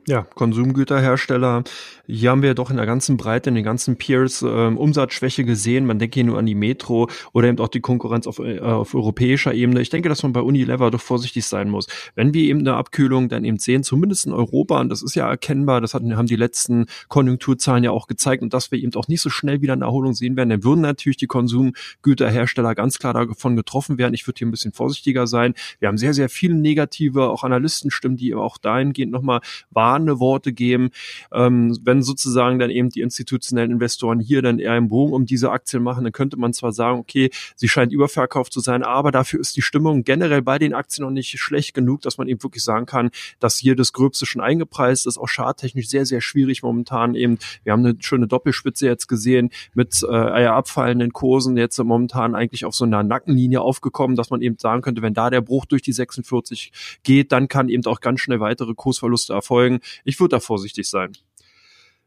Ja, 0.08 0.22
Konsumgüterhersteller. 0.22 1.64
Hier 2.14 2.28
haben 2.28 2.42
wir 2.42 2.52
doch 2.52 2.68
in 2.68 2.76
der 2.76 2.84
ganzen 2.84 3.16
Breite, 3.16 3.48
in 3.48 3.54
den 3.54 3.64
ganzen 3.64 3.96
Peers 3.96 4.42
äh, 4.42 4.46
Umsatzschwäche 4.46 5.44
gesehen. 5.44 5.86
Man 5.86 5.98
denke 5.98 6.16
hier 6.16 6.24
nur 6.24 6.38
an 6.38 6.44
die 6.44 6.54
Metro 6.54 7.08
oder 7.32 7.48
eben 7.48 7.58
auch 7.58 7.68
die 7.68 7.80
Konkurrenz 7.80 8.26
auf, 8.26 8.38
äh, 8.38 8.58
auf 8.58 8.94
europäischer 8.94 9.54
Ebene. 9.54 9.80
Ich 9.80 9.88
denke, 9.88 10.10
dass 10.10 10.22
man 10.22 10.34
bei 10.34 10.42
Unilever 10.42 10.90
doch 10.90 11.00
vorsichtig 11.00 11.46
sein 11.46 11.70
muss. 11.70 11.86
Wenn 12.14 12.34
wir 12.34 12.42
eben 12.42 12.60
eine 12.60 12.74
Abkühlung 12.74 13.30
dann 13.30 13.46
eben 13.46 13.58
sehen, 13.58 13.82
zumindest 13.82 14.26
in 14.26 14.34
Europa, 14.34 14.78
und 14.82 14.90
das 14.90 15.02
ist 15.02 15.14
ja 15.14 15.26
erkennbar, 15.26 15.80
das 15.80 15.94
hatten, 15.94 16.14
haben 16.14 16.26
die 16.26 16.36
letzten 16.36 16.84
Konjunkturzahlen 17.08 17.82
ja 17.82 17.92
auch 17.92 18.08
gezeigt, 18.08 18.42
und 18.42 18.52
dass 18.52 18.70
wir 18.70 18.78
eben 18.78 18.94
auch 18.94 19.08
nicht 19.08 19.22
so 19.22 19.30
schnell 19.30 19.62
wieder 19.62 19.72
eine 19.72 19.86
Erholung 19.86 20.12
sehen 20.12 20.36
werden, 20.36 20.50
dann 20.50 20.64
würden 20.64 20.82
natürlich 20.82 21.16
die 21.16 21.26
Konsumgüterhersteller 21.26 22.74
ganz 22.74 22.98
klar 22.98 23.14
davon 23.14 23.56
getroffen 23.56 23.96
werden. 23.96 24.12
Ich 24.12 24.26
würde 24.26 24.36
hier 24.36 24.48
ein 24.48 24.50
bisschen 24.50 24.74
vorsichtiger 24.74 25.26
sein. 25.26 25.54
Wir 25.78 25.88
haben 25.88 25.96
sehr, 25.96 26.12
sehr 26.12 26.28
viele 26.28 26.56
negative, 26.56 27.30
auch 27.30 27.42
Analystenstimmen, 27.42 28.18
die 28.18 28.34
auch 28.34 28.58
dahingehend 28.58 29.12
nochmal 29.12 29.40
warnende 29.70 30.20
Worte 30.20 30.52
geben. 30.52 30.90
Ähm, 31.32 31.74
wenn 31.82 32.01
sozusagen 32.02 32.58
dann 32.58 32.70
eben 32.70 32.90
die 32.90 33.00
institutionellen 33.00 33.70
Investoren 33.70 34.20
hier 34.20 34.42
dann 34.42 34.58
eher 34.58 34.76
im 34.76 34.88
Bogen 34.88 35.12
um 35.12 35.26
diese 35.26 35.50
Aktien 35.50 35.82
machen, 35.82 36.04
dann 36.04 36.12
könnte 36.12 36.36
man 36.36 36.52
zwar 36.52 36.72
sagen, 36.72 36.98
okay, 36.98 37.30
sie 37.56 37.68
scheint 37.68 37.92
überverkauft 37.92 38.52
zu 38.52 38.60
sein, 38.60 38.82
aber 38.82 39.10
dafür 39.10 39.40
ist 39.40 39.56
die 39.56 39.62
Stimmung 39.62 40.04
generell 40.04 40.42
bei 40.42 40.58
den 40.58 40.74
Aktien 40.74 41.04
noch 41.04 41.10
nicht 41.10 41.38
schlecht 41.38 41.74
genug, 41.74 42.02
dass 42.02 42.18
man 42.18 42.28
eben 42.28 42.42
wirklich 42.42 42.64
sagen 42.64 42.86
kann, 42.86 43.10
dass 43.40 43.56
hier 43.56 43.76
das 43.76 43.92
Gröbste 43.92 44.26
schon 44.26 44.42
eingepreist 44.42 45.06
ist, 45.06 45.18
auch 45.18 45.28
charttechnisch 45.28 45.88
sehr, 45.88 46.06
sehr 46.06 46.20
schwierig 46.20 46.62
momentan 46.62 47.14
eben. 47.14 47.38
Wir 47.64 47.72
haben 47.72 47.84
eine 47.84 47.96
schöne 48.00 48.26
Doppelspitze 48.26 48.86
jetzt 48.86 49.08
gesehen 49.08 49.50
mit 49.74 50.02
äh, 50.02 50.46
abfallenden 50.46 51.12
Kursen, 51.12 51.56
jetzt 51.56 51.78
momentan 51.82 52.34
eigentlich 52.34 52.64
auf 52.64 52.74
so 52.74 52.84
einer 52.84 53.02
Nackenlinie 53.02 53.60
aufgekommen, 53.60 54.16
dass 54.16 54.30
man 54.30 54.42
eben 54.42 54.56
sagen 54.58 54.82
könnte, 54.82 55.02
wenn 55.02 55.14
da 55.14 55.30
der 55.30 55.40
Bruch 55.40 55.66
durch 55.66 55.82
die 55.82 55.92
46 55.92 56.72
geht, 57.02 57.32
dann 57.32 57.48
kann 57.48 57.68
eben 57.68 57.84
auch 57.86 58.00
ganz 58.00 58.20
schnell 58.20 58.40
weitere 58.40 58.74
Kursverluste 58.74 59.32
erfolgen. 59.32 59.80
Ich 60.04 60.20
würde 60.20 60.36
da 60.36 60.40
vorsichtig 60.40 60.88
sein. 60.88 61.12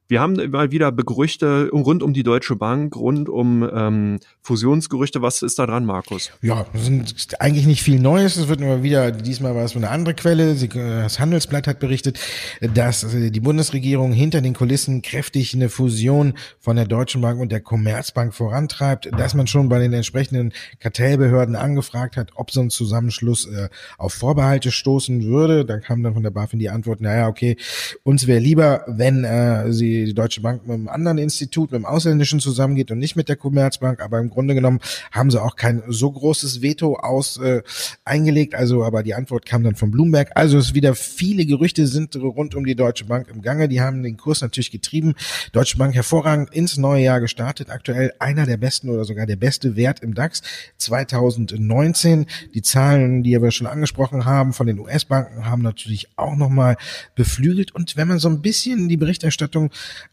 Wir 0.07 0.21
haben 0.21 0.35
mal 0.51 0.69
wieder 0.69 0.91
Gerüchte 0.91 1.69
rund 1.71 2.03
um 2.03 2.13
die 2.13 2.21
Deutsche 2.21 2.55
Bank, 2.55 2.95
rund 2.95 3.27
um 3.27 3.67
ähm, 3.73 4.19
Fusionsgerüchte. 4.43 5.23
Was 5.23 5.41
ist 5.41 5.57
da 5.57 5.65
dran, 5.65 5.83
Markus? 5.83 6.29
Ja, 6.43 6.67
sind 6.75 7.15
eigentlich 7.39 7.65
nicht 7.65 7.81
viel 7.81 7.99
Neues. 7.99 8.35
Es 8.35 8.47
wird 8.47 8.61
immer 8.61 8.83
wieder, 8.83 9.11
diesmal 9.11 9.55
war 9.55 9.63
es 9.63 9.75
eine 9.75 9.89
andere 9.89 10.13
Quelle. 10.13 10.53
Das 10.53 11.19
Handelsblatt 11.19 11.65
hat 11.65 11.79
berichtet, 11.79 12.19
dass 12.61 13.15
äh, 13.15 13.31
die 13.31 13.39
Bundesregierung 13.39 14.13
hinter 14.13 14.41
den 14.41 14.53
Kulissen 14.53 15.01
kräftig 15.01 15.55
eine 15.55 15.69
Fusion 15.69 16.35
von 16.59 16.75
der 16.75 16.85
Deutschen 16.85 17.21
Bank 17.21 17.39
und 17.39 17.51
der 17.51 17.61
Commerzbank 17.61 18.35
vorantreibt, 18.35 19.09
dass 19.17 19.33
man 19.33 19.47
schon 19.47 19.69
bei 19.69 19.79
den 19.79 19.93
entsprechenden 19.93 20.53
Kartellbehörden 20.79 21.55
angefragt 21.55 22.15
hat, 22.15 22.29
ob 22.35 22.51
so 22.51 22.61
ein 22.61 22.69
Zusammenschluss 22.69 23.47
äh, 23.47 23.69
auf 23.97 24.13
Vorbehalte 24.13 24.71
stoßen 24.71 25.23
würde. 25.23 25.65
Da 25.65 25.79
kam 25.79 26.03
dann 26.03 26.13
von 26.13 26.21
der 26.21 26.29
BaFin 26.29 26.59
die 26.59 26.69
Antwort, 26.69 27.01
naja, 27.01 27.27
okay, 27.27 27.57
uns 28.03 28.27
wäre 28.27 28.39
lieber, 28.39 28.83
wenn 28.87 29.23
äh, 29.23 29.73
sie 29.73 29.94
die, 30.05 30.13
Deutsche 30.13 30.41
Bank 30.41 30.65
mit 30.65 30.73
einem 30.73 30.87
anderen 30.87 31.17
Institut, 31.17 31.71
mit 31.71 31.77
einem 31.77 31.85
ausländischen 31.85 32.39
zusammengeht 32.39 32.91
und 32.91 32.99
nicht 32.99 33.15
mit 33.15 33.29
der 33.29 33.35
Commerzbank. 33.35 34.01
Aber 34.01 34.19
im 34.19 34.29
Grunde 34.29 34.55
genommen 34.55 34.79
haben 35.11 35.31
sie 35.31 35.41
auch 35.41 35.55
kein 35.55 35.83
so 35.87 36.11
großes 36.11 36.61
Veto 36.61 36.95
aus 36.95 37.37
äh, 37.37 37.61
eingelegt. 38.03 38.55
Also, 38.55 38.83
aber 38.83 39.03
die 39.03 39.13
Antwort 39.13 39.45
kam 39.45 39.63
dann 39.63 39.75
von 39.75 39.91
Bloomberg. 39.91 40.31
Also 40.35 40.57
es 40.57 40.73
wieder 40.73 40.95
viele 40.95 41.45
Gerüchte 41.45 41.87
sind 41.87 42.15
rund 42.15 42.55
um 42.55 42.65
die 42.65 42.75
Deutsche 42.75 43.05
Bank 43.05 43.27
im 43.29 43.41
Gange. 43.41 43.67
Die 43.67 43.81
haben 43.81 44.03
den 44.03 44.17
Kurs 44.17 44.41
natürlich 44.41 44.71
getrieben. 44.71 45.15
Deutsche 45.51 45.77
Bank 45.77 45.95
hervorragend 45.95 46.53
ins 46.53 46.77
neue 46.77 47.03
Jahr 47.03 47.19
gestartet. 47.19 47.69
Aktuell 47.69 48.13
einer 48.19 48.45
der 48.45 48.57
besten 48.57 48.89
oder 48.89 49.05
sogar 49.05 49.25
der 49.25 49.35
beste 49.35 49.75
Wert 49.75 50.01
im 50.01 50.13
DAX 50.13 50.41
2019. 50.77 52.25
Die 52.53 52.61
Zahlen, 52.61 53.23
die 53.23 53.41
wir 53.41 53.51
schon 53.51 53.67
angesprochen 53.67 54.25
haben 54.25 54.53
von 54.53 54.67
den 54.67 54.79
US-Banken, 54.79 55.45
haben 55.45 55.61
natürlich 55.61 56.07
auch 56.15 56.35
nochmal 56.35 56.77
beflügelt. 57.15 57.73
Und 57.73 57.97
wenn 57.97 58.07
man 58.07 58.19
so 58.19 58.29
ein 58.29 58.41
bisschen 58.41 58.89
die 58.89 58.97
Berichterstattung 58.97 59.71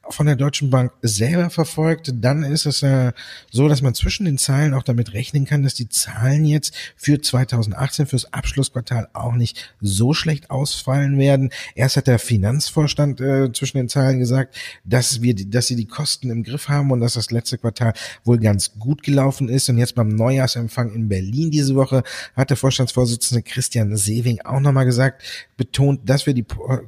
von 0.08 0.26
der 0.26 0.36
Deutschen 0.36 0.70
Bank 0.70 0.92
selber 1.02 1.50
verfolgt, 1.50 2.12
dann 2.14 2.42
ist 2.42 2.66
es 2.66 2.82
äh, 2.82 3.12
so, 3.50 3.68
dass 3.68 3.82
man 3.82 3.94
zwischen 3.94 4.24
den 4.24 4.38
Zahlen 4.38 4.74
auch 4.74 4.82
damit 4.82 5.12
rechnen 5.12 5.44
kann, 5.44 5.62
dass 5.62 5.74
die 5.74 5.88
Zahlen 5.88 6.44
jetzt 6.44 6.74
für 6.96 7.20
2018 7.20 8.06
fürs 8.06 8.32
Abschlussquartal 8.32 9.08
auch 9.12 9.34
nicht 9.34 9.74
so 9.80 10.12
schlecht 10.12 10.50
ausfallen 10.50 11.18
werden. 11.18 11.50
Erst 11.74 11.96
hat 11.96 12.06
der 12.06 12.18
Finanzvorstand 12.18 13.20
äh, 13.20 13.52
zwischen 13.52 13.78
den 13.78 13.88
Zahlen 13.88 14.18
gesagt, 14.18 14.56
dass 14.84 15.22
wir, 15.22 15.34
dass 15.34 15.68
sie 15.68 15.76
die 15.76 15.86
Kosten 15.86 16.30
im 16.30 16.42
Griff 16.42 16.68
haben 16.68 16.90
und 16.90 17.00
dass 17.00 17.14
das 17.14 17.30
letzte 17.30 17.58
Quartal 17.58 17.94
wohl 18.24 18.38
ganz 18.38 18.78
gut 18.78 19.02
gelaufen 19.02 19.48
ist. 19.48 19.68
Und 19.68 19.78
jetzt 19.78 19.94
beim 19.94 20.08
Neujahrsempfang 20.08 20.92
in 20.92 21.08
Berlin 21.08 21.50
diese 21.50 21.74
Woche 21.74 22.02
hat 22.36 22.50
der 22.50 22.56
Vorstandsvorsitzende 22.56 23.42
Christian 23.42 23.96
Sewing 23.96 24.40
auch 24.44 24.60
nochmal 24.60 24.84
gesagt, 24.84 25.22
betont, 25.56 26.00
dass 26.08 26.26
wir 26.26 26.34
die, 26.34 26.44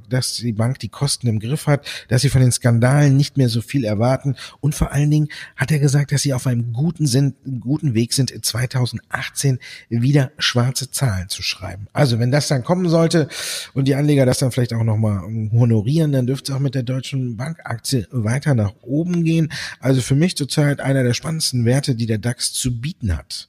dass 0.08 0.34
die 0.34 0.52
Bank 0.52 0.78
die 0.80 0.88
Kosten 0.88 1.28
im 1.28 1.38
Griff 1.38 1.66
hat, 1.66 1.86
dass 2.08 2.22
sie 2.22 2.28
von 2.28 2.40
den 2.40 2.52
Skandalen 2.52 2.73
nicht 2.78 3.36
mehr 3.36 3.48
so 3.48 3.60
viel 3.60 3.84
erwarten 3.84 4.36
und 4.60 4.74
vor 4.74 4.92
allen 4.92 5.10
Dingen 5.10 5.28
hat 5.56 5.70
er 5.70 5.78
gesagt, 5.78 6.12
dass 6.12 6.22
sie 6.22 6.32
auf 6.34 6.46
einem 6.46 6.72
guten, 6.72 7.06
sind, 7.06 7.36
guten 7.60 7.94
Weg 7.94 8.12
sind, 8.12 8.32
2018 8.44 9.58
wieder 9.88 10.32
schwarze 10.38 10.90
Zahlen 10.90 11.28
zu 11.28 11.42
schreiben. 11.42 11.86
Also 11.92 12.18
wenn 12.18 12.30
das 12.30 12.48
dann 12.48 12.64
kommen 12.64 12.88
sollte 12.88 13.28
und 13.72 13.86
die 13.86 13.94
Anleger 13.94 14.26
das 14.26 14.38
dann 14.38 14.52
vielleicht 14.52 14.74
auch 14.74 14.84
nochmal 14.84 15.22
honorieren, 15.52 16.12
dann 16.12 16.26
dürfte 16.26 16.52
es 16.52 16.56
auch 16.56 16.60
mit 16.60 16.74
der 16.74 16.82
Deutschen 16.82 17.36
Bankaktie 17.36 18.06
weiter 18.10 18.54
nach 18.54 18.74
oben 18.82 19.24
gehen. 19.24 19.52
Also 19.80 20.00
für 20.00 20.14
mich 20.14 20.36
zurzeit 20.36 20.80
einer 20.80 21.02
der 21.02 21.14
spannendsten 21.14 21.64
Werte, 21.64 21.94
die 21.94 22.06
der 22.06 22.18
DAX 22.18 22.52
zu 22.52 22.80
bieten 22.80 23.16
hat. 23.16 23.48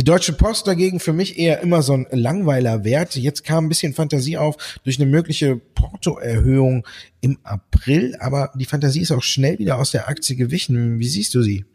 Die 0.00 0.04
Deutsche 0.04 0.32
Post 0.32 0.66
dagegen 0.66 0.98
für 0.98 1.12
mich 1.12 1.38
eher 1.38 1.60
immer 1.60 1.82
so 1.82 1.92
ein 1.92 2.06
langweiler 2.10 2.84
Wert. 2.84 3.16
Jetzt 3.16 3.44
kam 3.44 3.66
ein 3.66 3.68
bisschen 3.68 3.92
Fantasie 3.92 4.38
auf 4.38 4.80
durch 4.82 4.98
eine 4.98 5.04
mögliche 5.04 5.56
Portoerhöhung 5.56 6.86
im 7.20 7.36
April, 7.42 8.16
aber 8.18 8.50
die 8.54 8.64
Fantasie 8.64 9.02
ist 9.02 9.12
auch 9.12 9.22
schnell 9.22 9.58
wieder 9.58 9.76
aus 9.76 9.90
der 9.90 10.08
Aktie 10.08 10.36
gewichen. 10.36 11.00
Wie 11.00 11.06
siehst 11.06 11.34
du 11.34 11.42
sie? 11.42 11.66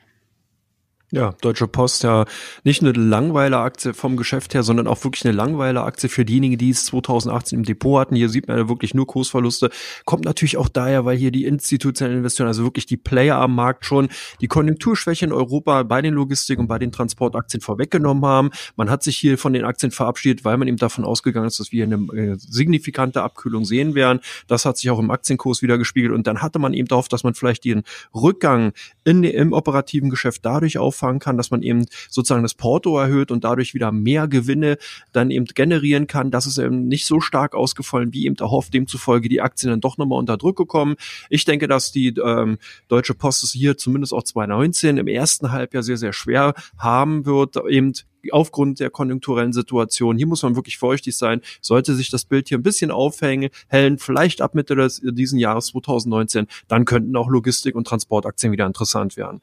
Ja, 1.12 1.36
Deutsche 1.42 1.68
Post 1.68 2.04
ja 2.04 2.26
nicht 2.64 2.82
nur 2.82 2.94
eine 2.94 3.04
Langweiler-Aktie 3.04 3.94
vom 3.94 4.18
Geschäft 4.18 4.56
her, 4.56 4.64
sondern 4.64 4.88
auch 4.88 5.04
wirklich 5.04 5.24
eine 5.24 5.36
Langweiler-Aktie 5.36 6.10
für 6.10 6.26
diejenigen, 6.26 6.58
die 6.58 6.72
es 6.72 6.86
2018 6.86 7.60
im 7.60 7.64
Depot 7.64 8.00
hatten. 8.00 8.16
Hier 8.16 8.28
sieht 8.28 8.48
man 8.48 8.58
ja 8.58 8.68
wirklich 8.68 8.94
nur 8.96 9.06
Kursverluste. 9.06 9.70
Kommt 10.04 10.26
natürlich 10.26 10.58
auch 10.58 10.68
daher, 10.68 11.06
weil 11.06 11.16
hier 11.16 11.32
die 11.32 11.46
institutionellen 11.46 12.18
Investoren, 12.18 12.48
also 12.48 12.64
wirklich 12.64 12.86
die 12.88 12.98
Player 12.98 13.38
am 13.38 13.56
Markt 13.56 13.86
schon 13.86 14.10
die 14.42 14.48
Konjunkturschwäche 14.48 15.26
in 15.26 15.32
Europa 15.32 15.84
bei 15.84 16.02
den 16.02 16.16
Logistik- 16.16 16.60
und 16.60 16.68
bei 16.68 16.80
den 16.80 16.92
Transportaktien 16.92 17.62
vorweggenommen 17.62 18.26
haben. 18.26 18.50
Man 18.76 18.90
hat 18.90 19.04
sich 19.04 19.16
hier 19.16 19.38
von 19.38 19.54
den 19.54 19.64
Aktien 19.64 19.92
verabschiedet, 19.92 20.44
weil 20.44 20.58
man 20.58 20.68
eben 20.68 20.78
davon 20.78 21.06
ausgegangen 21.06 21.48
ist, 21.48 21.60
dass 21.60 21.72
wir 21.72 21.86
eine 21.86 21.96
äh, 22.14 22.36
signifikante 22.38 23.22
Abkühlung 23.22 23.64
sehen 23.64 23.96
werden. 23.96 24.20
Das 24.48 24.66
hat 24.66 24.78
sich 24.78 24.90
auch 24.90 25.00
im 25.00 25.12
Aktienkurs 25.12 25.62
wieder 25.62 25.78
gespiegelt. 25.78 26.14
Und 26.14 26.26
dann 26.28 26.42
hatte 26.42 26.58
man 26.60 26.74
eben 26.74 26.88
darauf, 26.88 27.08
dass 27.08 27.24
man 27.24 27.36
vielleicht 27.36 27.64
den 27.64 27.84
Rückgang 28.14 28.74
in, 29.04 29.24
im 29.24 29.54
operativen 29.54 30.10
Geschäft 30.10 30.44
dadurch 30.44 30.78
auffangen 30.78 31.05
anfangen 31.06 31.20
kann, 31.20 31.38
dass 31.38 31.52
man 31.52 31.62
eben 31.62 31.86
sozusagen 32.10 32.44
das 32.44 32.54
Porto 32.54 32.98
erhöht 32.98 33.32
und 33.32 33.44
dadurch 33.44 33.74
wieder 33.74 33.92
mehr 33.92 34.28
Gewinne 34.28 34.78
dann 35.12 35.32
eben 35.32 35.46
generieren 35.46 36.08
kann. 36.08 36.32
Das 36.32 36.48
ist 36.48 36.58
eben 36.58 36.88
nicht 36.88 37.06
so 37.06 37.20
stark 37.20 37.56
ausgefallen, 37.56 38.14
wie 38.14 38.26
eben 38.26 38.36
erhofft, 38.38 38.74
demzufolge 38.74 39.30
die 39.30 39.42
Aktien 39.42 39.70
dann 39.70 39.82
doch 39.82 39.98
nochmal 39.98 40.20
unter 40.20 40.38
Druck 40.38 40.58
gekommen. 40.58 40.96
Ich 41.30 41.46
denke, 41.46 41.68
dass 41.68 41.92
die 41.92 42.08
ähm, 42.08 42.58
Deutsche 42.88 43.14
Post 43.14 43.44
es 43.44 43.52
hier 43.52 43.78
zumindest 43.78 44.14
auch 44.14 44.24
2019 44.24 44.98
im 44.98 45.08
ersten 45.08 45.52
Halbjahr 45.52 45.84
sehr, 45.84 45.98
sehr 45.98 46.14
schwer 46.14 46.54
haben 46.78 47.26
wird, 47.26 47.58
eben 47.70 47.94
aufgrund 48.32 48.80
der 48.80 48.90
konjunkturellen 48.90 49.54
Situation. 49.54 50.18
Hier 50.18 50.26
muss 50.26 50.42
man 50.42 50.56
wirklich 50.56 50.78
feuchtig 50.80 51.16
sein. 51.16 51.42
Sollte 51.62 51.94
sich 51.94 52.10
das 52.10 52.26
Bild 52.26 52.48
hier 52.48 52.58
ein 52.58 52.64
bisschen 52.64 52.90
aufhängen, 52.90 53.50
hellen, 53.68 54.00
vielleicht 54.00 54.42
ab 54.42 54.56
Mitte 54.56 54.76
des, 54.76 55.02
diesen 55.04 55.38
Jahres 55.38 55.68
2019, 55.68 56.48
dann 56.68 56.86
könnten 56.86 57.16
auch 57.16 57.30
Logistik- 57.30 57.76
und 57.76 57.86
Transportaktien 57.86 58.52
wieder 58.52 58.66
interessant 58.66 59.18
werden. 59.18 59.42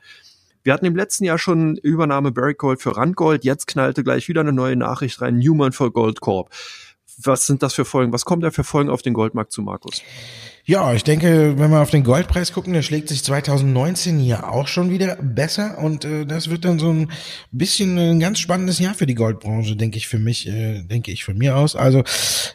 Wir 0.65 0.73
hatten 0.73 0.87
im 0.87 0.95
letzten 0.95 1.25
Jahr 1.25 1.39
schon 1.39 1.77
Übernahme 1.77 2.31
Barrick 2.31 2.59
Gold 2.59 2.81
für 2.81 2.97
Randgold. 2.97 3.45
Jetzt 3.45 3.67
knallte 3.67 4.05
gleich 4.05 4.29
wieder 4.29 4.43
eine 4.43 4.53
neue 4.53 4.77
Nachricht 4.77 5.21
rein. 5.21 5.39
Newman 5.39 5.73
für 5.73 5.91
Gold 5.91 6.21
Corp. 6.21 6.51
Was 7.19 7.47
sind 7.47 7.63
das 7.63 7.75
für 7.75 7.85
Folgen? 7.85 8.13
Was 8.13 8.25
kommt 8.25 8.45
da 8.45 8.51
für 8.51 8.65
Folgen 8.65 8.89
auf 8.89 9.03
den 9.03 9.13
Goldmarkt 9.13 9.53
zu, 9.53 9.63
Markus? 9.63 10.03
Ja, 10.65 10.95
ich 10.95 11.03
denke, 11.03 11.59
wenn 11.59 11.73
wir 11.73 11.81
auf 11.81 11.91
den 11.91 12.05
Goldpreis 12.05 12.53
gucken, 12.53 12.73
der 12.73 12.83
schlägt 12.83 13.09
sich 13.09 13.25
2019 13.25 14.21
hier 14.21 14.49
auch 14.49 14.69
schon 14.69 14.91
wieder 14.91 15.17
besser 15.17 15.79
und 15.79 16.05
äh, 16.05 16.25
das 16.25 16.51
wird 16.51 16.65
dann 16.65 16.79
so 16.79 16.89
ein 16.89 17.11
bisschen 17.51 17.99
ein 17.99 18.21
ganz 18.21 18.39
spannendes 18.39 18.79
Jahr 18.79 18.95
für 18.95 19.07
die 19.07 19.17
Goldbranche, 19.17 19.75
denke 19.75 19.97
ich 19.97 20.07
für 20.07 20.21
mich, 20.21 20.47
äh, 20.47 20.83
denke 20.83 21.11
ich 21.11 21.25
von 21.25 21.37
mir 21.37 21.57
aus. 21.57 21.75
Also 21.75 22.05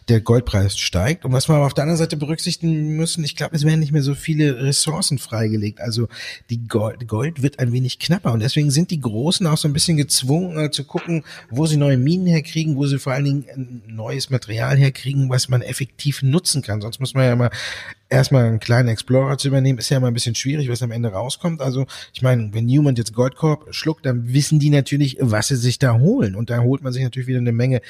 der 0.08 0.22
Goldpreis 0.22 0.78
steigt 0.78 1.26
und 1.26 1.34
was 1.34 1.50
wir 1.50 1.56
aber 1.56 1.66
auf 1.66 1.74
der 1.74 1.82
anderen 1.82 1.98
Seite 1.98 2.16
berücksichtigen 2.16 2.96
müssen, 2.96 3.26
ich 3.26 3.36
glaube, 3.36 3.58
es 3.58 3.66
werden 3.66 3.82
nicht 3.82 3.92
mehr 3.92 4.04
so 4.04 4.16
viele 4.16 4.64
Ressourcen 4.64 5.18
freigelegt. 5.18 5.82
Also 5.82 6.08
die 6.50 6.66
Gold, 6.66 7.10
Gold 7.10 7.42
wird 7.42 7.60
ein 7.60 7.74
wenig 7.74 8.00
knapper 8.00 8.32
und 8.32 8.40
deswegen 8.40 8.72
sind 8.72 8.90
die 8.90 9.02
Großen 9.02 9.46
auch 9.48 9.58
so 9.58 9.68
ein 9.68 9.74
bisschen 9.74 9.98
gezwungen 9.98 10.58
äh, 10.58 10.72
zu 10.72 10.86
gucken, 10.86 11.26
wo 11.50 11.66
sie 11.66 11.76
neue 11.76 11.98
Minen 11.98 12.28
herkriegen, 12.28 12.78
wo 12.78 12.88
sie 12.88 13.00
vor 13.00 13.12
allen 13.12 13.26
Dingen 13.26 13.82
neues 13.86 14.30
Material 14.30 14.78
herkriegen, 14.78 15.30
was 15.30 15.50
man 15.50 15.62
effektiv 15.62 16.22
nutzen 16.22 16.62
kann. 16.62 16.80
Sonst 16.80 17.02
muss 17.02 17.14
man 17.14 17.26
ja 17.26 17.34
immer 17.34 17.50
erstmal 18.10 18.46
einen 18.46 18.60
kleinen 18.60 18.90
Explorer 18.90 19.38
zu 19.38 19.48
übernehmen, 19.48 19.80
ist 19.80 19.90
ja 19.90 19.98
immer 19.98 20.08
ein 20.08 20.14
bisschen 20.14 20.36
schwierig, 20.36 20.70
was 20.70 20.82
am 20.82 20.92
Ende 20.92 21.10
rauskommt. 21.10 21.62
Also 21.62 21.86
ich 22.14 22.22
meine, 22.22 22.54
wenn 22.54 22.66
Newman 22.66 22.96
jetzt 22.96 23.14
Goldkorb 23.14 23.74
schluckt, 23.74 24.06
dann 24.06 24.34
wissen 24.34 24.60
die 24.60 24.70
natürlich, 24.70 25.18
was 25.20 25.50
sie 25.50 25.56
sich 25.56 25.80
da 25.80 25.98
holen. 25.98 26.36
Und 26.36 26.50
da 26.50 26.62
holt 26.62 26.82
man 26.82 26.94
sich 26.94 27.04
natürlich 27.04 27.28
wieder 27.28 27.40
eine 27.40 27.52
Menge 27.52 27.82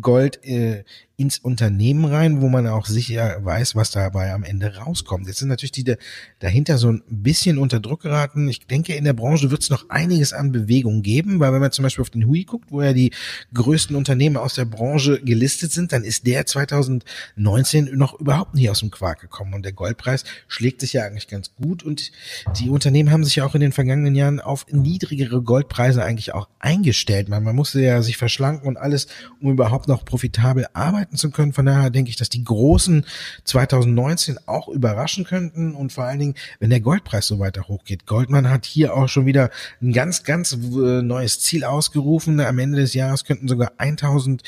Gold 0.00 0.44
äh, 0.44 0.84
ins 1.16 1.38
Unternehmen 1.38 2.04
rein, 2.04 2.40
wo 2.40 2.48
man 2.48 2.66
auch 2.66 2.86
sicher 2.86 3.38
weiß, 3.44 3.76
was 3.76 3.92
dabei 3.92 4.32
am 4.32 4.42
Ende 4.42 4.74
rauskommt. 4.76 5.28
Jetzt 5.28 5.38
sind 5.38 5.48
natürlich 5.48 5.70
die 5.70 5.94
dahinter 6.40 6.76
so 6.76 6.90
ein 6.90 7.02
bisschen 7.08 7.58
unter 7.58 7.78
Druck 7.78 8.02
geraten. 8.02 8.48
Ich 8.48 8.66
denke, 8.66 8.94
in 8.94 9.04
der 9.04 9.12
Branche 9.12 9.50
wird 9.50 9.62
es 9.62 9.70
noch 9.70 9.90
einiges 9.90 10.32
an 10.32 10.50
Bewegung 10.50 11.02
geben, 11.02 11.38
weil 11.38 11.52
wenn 11.52 11.60
man 11.60 11.70
zum 11.70 11.84
Beispiel 11.84 12.02
auf 12.02 12.10
den 12.10 12.26
Hui 12.26 12.42
guckt, 12.42 12.72
wo 12.72 12.82
ja 12.82 12.92
die 12.92 13.12
größten 13.52 13.94
Unternehmen 13.94 14.36
aus 14.36 14.54
der 14.54 14.64
Branche 14.64 15.20
gelistet 15.20 15.70
sind, 15.70 15.92
dann 15.92 16.02
ist 16.02 16.26
der 16.26 16.46
2019 16.46 17.96
noch 17.96 18.18
überhaupt 18.18 18.54
nicht 18.54 18.68
aus 18.68 18.80
dem 18.80 18.90
Quark 18.90 19.20
gekommen. 19.20 19.54
Und 19.54 19.63
der 19.64 19.72
Goldpreis 19.72 20.24
schlägt 20.48 20.80
sich 20.80 20.92
ja 20.92 21.04
eigentlich 21.04 21.28
ganz 21.28 21.50
gut. 21.56 21.82
Und 21.82 22.12
die 22.58 22.70
Unternehmen 22.70 23.10
haben 23.10 23.24
sich 23.24 23.36
ja 23.36 23.44
auch 23.44 23.54
in 23.54 23.60
den 23.60 23.72
vergangenen 23.72 24.14
Jahren 24.14 24.40
auf 24.40 24.66
niedrigere 24.70 25.42
Goldpreise 25.42 26.04
eigentlich 26.04 26.34
auch 26.34 26.48
eingestellt. 26.58 27.28
Man, 27.28 27.42
man 27.42 27.56
musste 27.56 27.80
ja 27.80 28.02
sich 28.02 28.16
verschlanken 28.16 28.68
und 28.68 28.76
alles, 28.76 29.08
um 29.40 29.50
überhaupt 29.50 29.88
noch 29.88 30.04
profitabel 30.04 30.66
arbeiten 30.72 31.16
zu 31.16 31.30
können. 31.30 31.52
Von 31.52 31.66
daher 31.66 31.90
denke 31.90 32.10
ich, 32.10 32.16
dass 32.16 32.28
die 32.28 32.44
Großen 32.44 33.04
2019 33.44 34.38
auch 34.46 34.68
überraschen 34.68 35.24
könnten 35.24 35.74
und 35.74 35.92
vor 35.92 36.04
allen 36.04 36.18
Dingen, 36.18 36.34
wenn 36.60 36.70
der 36.70 36.80
Goldpreis 36.80 37.26
so 37.26 37.38
weiter 37.38 37.68
hochgeht. 37.68 38.06
Goldman 38.06 38.50
hat 38.50 38.66
hier 38.66 38.94
auch 38.94 39.08
schon 39.08 39.26
wieder 39.26 39.50
ein 39.82 39.92
ganz, 39.92 40.24
ganz 40.24 40.52
äh, 40.52 41.02
neues 41.02 41.40
Ziel 41.40 41.64
ausgerufen. 41.64 42.40
Am 42.40 42.58
Ende 42.58 42.78
des 42.78 42.94
Jahres 42.94 43.24
könnten 43.24 43.48
sogar 43.48 43.72
1000 43.78 44.42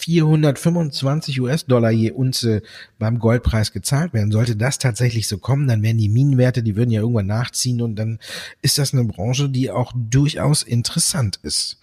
425 0.00 1.40
US-Dollar 1.40 1.90
je 1.90 2.10
Unze 2.10 2.62
beim 2.98 3.18
Goldpreis 3.18 3.72
gezahlt 3.72 4.12
werden. 4.12 4.32
Sollte 4.32 4.56
das 4.56 4.78
tatsächlich 4.78 5.28
so 5.28 5.38
kommen, 5.38 5.68
dann 5.68 5.82
werden 5.82 5.98
die 5.98 6.08
Minenwerte, 6.08 6.62
die 6.62 6.76
würden 6.76 6.90
ja 6.90 7.00
irgendwann 7.00 7.26
nachziehen 7.26 7.82
und 7.82 7.96
dann 7.96 8.18
ist 8.62 8.78
das 8.78 8.94
eine 8.94 9.04
Branche, 9.04 9.48
die 9.48 9.70
auch 9.70 9.92
durchaus 9.94 10.62
interessant 10.62 11.38
ist. 11.42 11.78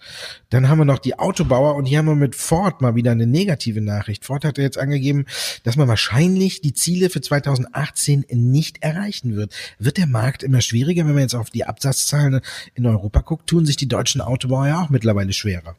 Dann 0.50 0.68
haben 0.68 0.78
wir 0.78 0.84
noch 0.84 0.98
die 0.98 1.18
Autobauer 1.18 1.76
und 1.76 1.86
hier 1.86 1.98
haben 1.98 2.06
wir 2.06 2.14
mit 2.14 2.34
Ford 2.34 2.80
mal 2.80 2.94
wieder 2.94 3.12
eine 3.12 3.26
negative 3.26 3.80
Nachricht. 3.80 4.24
Ford 4.24 4.44
hat 4.44 4.58
jetzt 4.58 4.78
angegeben, 4.78 5.26
dass 5.62 5.76
man 5.76 5.88
wahrscheinlich 5.88 6.60
die 6.60 6.74
Ziele 6.74 7.10
für 7.10 7.20
2018 7.20 8.26
nicht 8.30 8.82
erreichen 8.82 9.36
wird. 9.36 9.54
Wird 9.78 9.96
der 9.96 10.06
Markt 10.06 10.42
immer 10.42 10.60
schwieriger, 10.60 11.06
wenn 11.06 11.14
man 11.14 11.22
jetzt 11.22 11.34
auf 11.34 11.50
die 11.50 11.64
Absatzzahlen 11.64 12.40
in 12.74 12.86
Europa 12.86 13.20
guckt, 13.20 13.48
tun 13.48 13.66
sich 13.66 13.76
die 13.76 13.88
deutschen 13.88 14.20
Autobauer 14.20 14.66
ja 14.66 14.82
auch 14.82 14.90
mittlerweile 14.90 15.32
schwerer. 15.32 15.76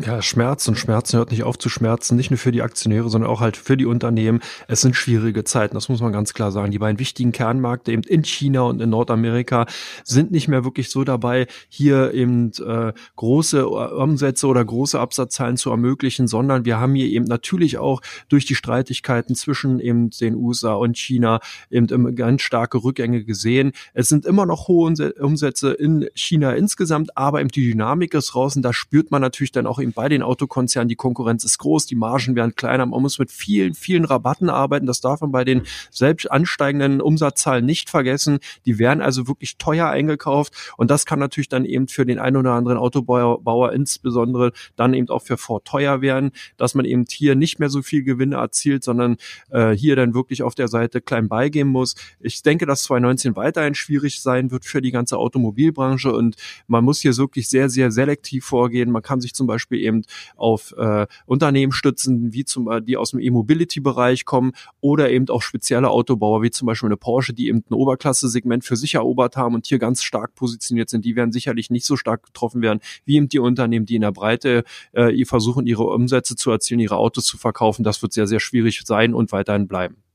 Ja, 0.00 0.22
Schmerz 0.22 0.68
und 0.68 0.76
Schmerzen 0.76 1.16
hört 1.16 1.32
nicht 1.32 1.42
auf 1.42 1.58
zu 1.58 1.68
schmerzen, 1.68 2.14
nicht 2.14 2.30
nur 2.30 2.38
für 2.38 2.52
die 2.52 2.62
Aktionäre, 2.62 3.08
sondern 3.08 3.28
auch 3.28 3.40
halt 3.40 3.56
für 3.56 3.76
die 3.76 3.84
Unternehmen. 3.84 4.38
Es 4.68 4.80
sind 4.80 4.94
schwierige 4.94 5.42
Zeiten, 5.42 5.74
das 5.74 5.88
muss 5.88 6.00
man 6.00 6.12
ganz 6.12 6.34
klar 6.34 6.52
sagen. 6.52 6.70
Die 6.70 6.78
beiden 6.78 7.00
wichtigen 7.00 7.32
Kernmärkte 7.32 7.90
eben 7.90 8.04
in 8.04 8.22
China 8.22 8.60
und 8.60 8.80
in 8.80 8.90
Nordamerika 8.90 9.66
sind 10.04 10.30
nicht 10.30 10.46
mehr 10.46 10.62
wirklich 10.62 10.90
so 10.90 11.02
dabei, 11.02 11.48
hier 11.68 12.14
eben 12.14 12.52
äh, 12.64 12.92
große 13.16 13.68
Umsätze 13.68 14.46
oder 14.46 14.64
große 14.64 15.00
Absatzzahlen 15.00 15.56
zu 15.56 15.70
ermöglichen, 15.70 16.28
sondern 16.28 16.64
wir 16.64 16.78
haben 16.78 16.94
hier 16.94 17.08
eben 17.08 17.24
natürlich 17.24 17.78
auch 17.78 18.00
durch 18.28 18.46
die 18.46 18.54
Streitigkeiten 18.54 19.34
zwischen 19.34 19.80
eben 19.80 20.10
den 20.10 20.36
USA 20.36 20.74
und 20.74 20.96
China 20.96 21.40
eben 21.72 22.14
ganz 22.14 22.42
starke 22.42 22.84
Rückgänge 22.84 23.24
gesehen. 23.24 23.72
Es 23.94 24.08
sind 24.08 24.26
immer 24.26 24.46
noch 24.46 24.68
hohe 24.68 25.12
Umsätze 25.18 25.72
in 25.72 26.08
China 26.14 26.52
insgesamt, 26.52 27.16
aber 27.16 27.40
eben 27.40 27.50
die 27.50 27.68
Dynamik 27.68 28.14
ist 28.14 28.32
und 28.36 28.62
da 28.62 28.72
spürt 28.72 29.10
man 29.10 29.22
natürlich 29.22 29.50
dann 29.50 29.66
auch 29.66 29.80
eben 29.88 29.92
bei 29.92 30.08
den 30.08 30.22
Autokonzernen, 30.22 30.88
die 30.88 30.96
Konkurrenz 30.96 31.44
ist 31.44 31.58
groß, 31.58 31.86
die 31.86 31.96
Margen 31.96 32.36
werden 32.36 32.54
kleiner, 32.54 32.86
man 32.86 33.02
muss 33.02 33.18
mit 33.18 33.30
vielen, 33.30 33.74
vielen 33.74 34.04
Rabatten 34.04 34.50
arbeiten. 34.50 34.86
Das 34.86 35.00
darf 35.00 35.20
man 35.20 35.32
bei 35.32 35.44
den 35.44 35.62
selbst 35.90 36.30
ansteigenden 36.30 37.00
Umsatzzahlen 37.00 37.64
nicht 37.64 37.90
vergessen. 37.90 38.38
Die 38.66 38.78
werden 38.78 39.00
also 39.00 39.28
wirklich 39.28 39.56
teuer 39.58 39.88
eingekauft 39.88 40.52
und 40.76 40.90
das 40.90 41.06
kann 41.06 41.18
natürlich 41.18 41.48
dann 41.48 41.64
eben 41.64 41.88
für 41.88 42.04
den 42.04 42.18
einen 42.18 42.36
oder 42.36 42.52
anderen 42.52 42.78
Autobauer 42.78 43.72
insbesondere 43.72 44.52
dann 44.76 44.94
eben 44.94 45.08
auch 45.08 45.22
für 45.22 45.36
Ford 45.36 45.64
teuer 45.64 46.00
werden, 46.00 46.32
dass 46.56 46.74
man 46.74 46.84
eben 46.84 47.04
hier 47.08 47.34
nicht 47.34 47.58
mehr 47.58 47.68
so 47.68 47.82
viel 47.82 48.02
Gewinne 48.02 48.36
erzielt, 48.36 48.84
sondern 48.84 49.16
äh, 49.50 49.70
hier 49.72 49.96
dann 49.96 50.14
wirklich 50.14 50.42
auf 50.42 50.54
der 50.54 50.68
Seite 50.68 51.00
klein 51.00 51.28
beigeben 51.28 51.70
muss. 51.70 51.94
Ich 52.20 52.42
denke, 52.42 52.66
dass 52.66 52.82
2019 52.84 53.36
weiterhin 53.36 53.74
schwierig 53.74 54.20
sein 54.20 54.50
wird 54.50 54.64
für 54.64 54.82
die 54.82 54.90
ganze 54.90 55.18
Automobilbranche 55.18 56.12
und 56.12 56.36
man 56.66 56.84
muss 56.84 57.00
hier 57.00 57.16
wirklich 57.16 57.48
sehr, 57.48 57.70
sehr 57.70 57.90
selektiv 57.90 58.44
vorgehen. 58.44 58.90
Man 58.90 59.02
kann 59.02 59.20
sich 59.20 59.34
zum 59.34 59.46
Beispiel 59.46 59.77
eben 59.78 60.02
auf 60.36 60.74
äh, 60.76 61.06
Unternehmen 61.26 61.72
stützen, 61.72 62.32
wie 62.32 62.44
zum 62.44 62.68
die 62.84 62.96
aus 62.96 63.10
dem 63.10 63.20
E-Mobility-Bereich 63.20 64.24
kommen 64.24 64.52
oder 64.80 65.10
eben 65.10 65.28
auch 65.28 65.42
spezielle 65.42 65.90
Autobauer, 65.90 66.42
wie 66.42 66.50
zum 66.50 66.66
Beispiel 66.66 66.88
eine 66.88 66.96
Porsche, 66.96 67.32
die 67.32 67.48
eben 67.48 67.64
ein 67.70 67.74
Oberklasse-Segment 67.74 68.64
für 68.64 68.76
sich 68.76 68.94
erobert 68.94 69.36
haben 69.36 69.54
und 69.54 69.66
hier 69.66 69.78
ganz 69.78 70.02
stark 70.02 70.34
positioniert 70.34 70.90
sind. 70.90 71.04
Die 71.04 71.16
werden 71.16 71.32
sicherlich 71.32 71.70
nicht 71.70 71.86
so 71.86 71.96
stark 71.96 72.24
getroffen 72.24 72.62
werden, 72.62 72.80
wie 73.04 73.16
eben 73.16 73.28
die 73.28 73.38
Unternehmen, 73.38 73.86
die 73.86 73.96
in 73.96 74.02
der 74.02 74.12
Breite 74.12 74.64
äh, 74.92 75.24
versuchen, 75.24 75.66
ihre 75.66 75.84
Umsätze 75.84 76.36
zu 76.36 76.50
erzielen, 76.50 76.80
ihre 76.80 76.96
Autos 76.96 77.24
zu 77.24 77.38
verkaufen. 77.38 77.84
Das 77.84 78.02
wird 78.02 78.12
sehr, 78.12 78.26
sehr 78.26 78.40
schwierig 78.40 78.82
sein 78.84 79.14
und 79.14 79.32
weiterhin 79.32 79.68
bleiben. 79.68 80.07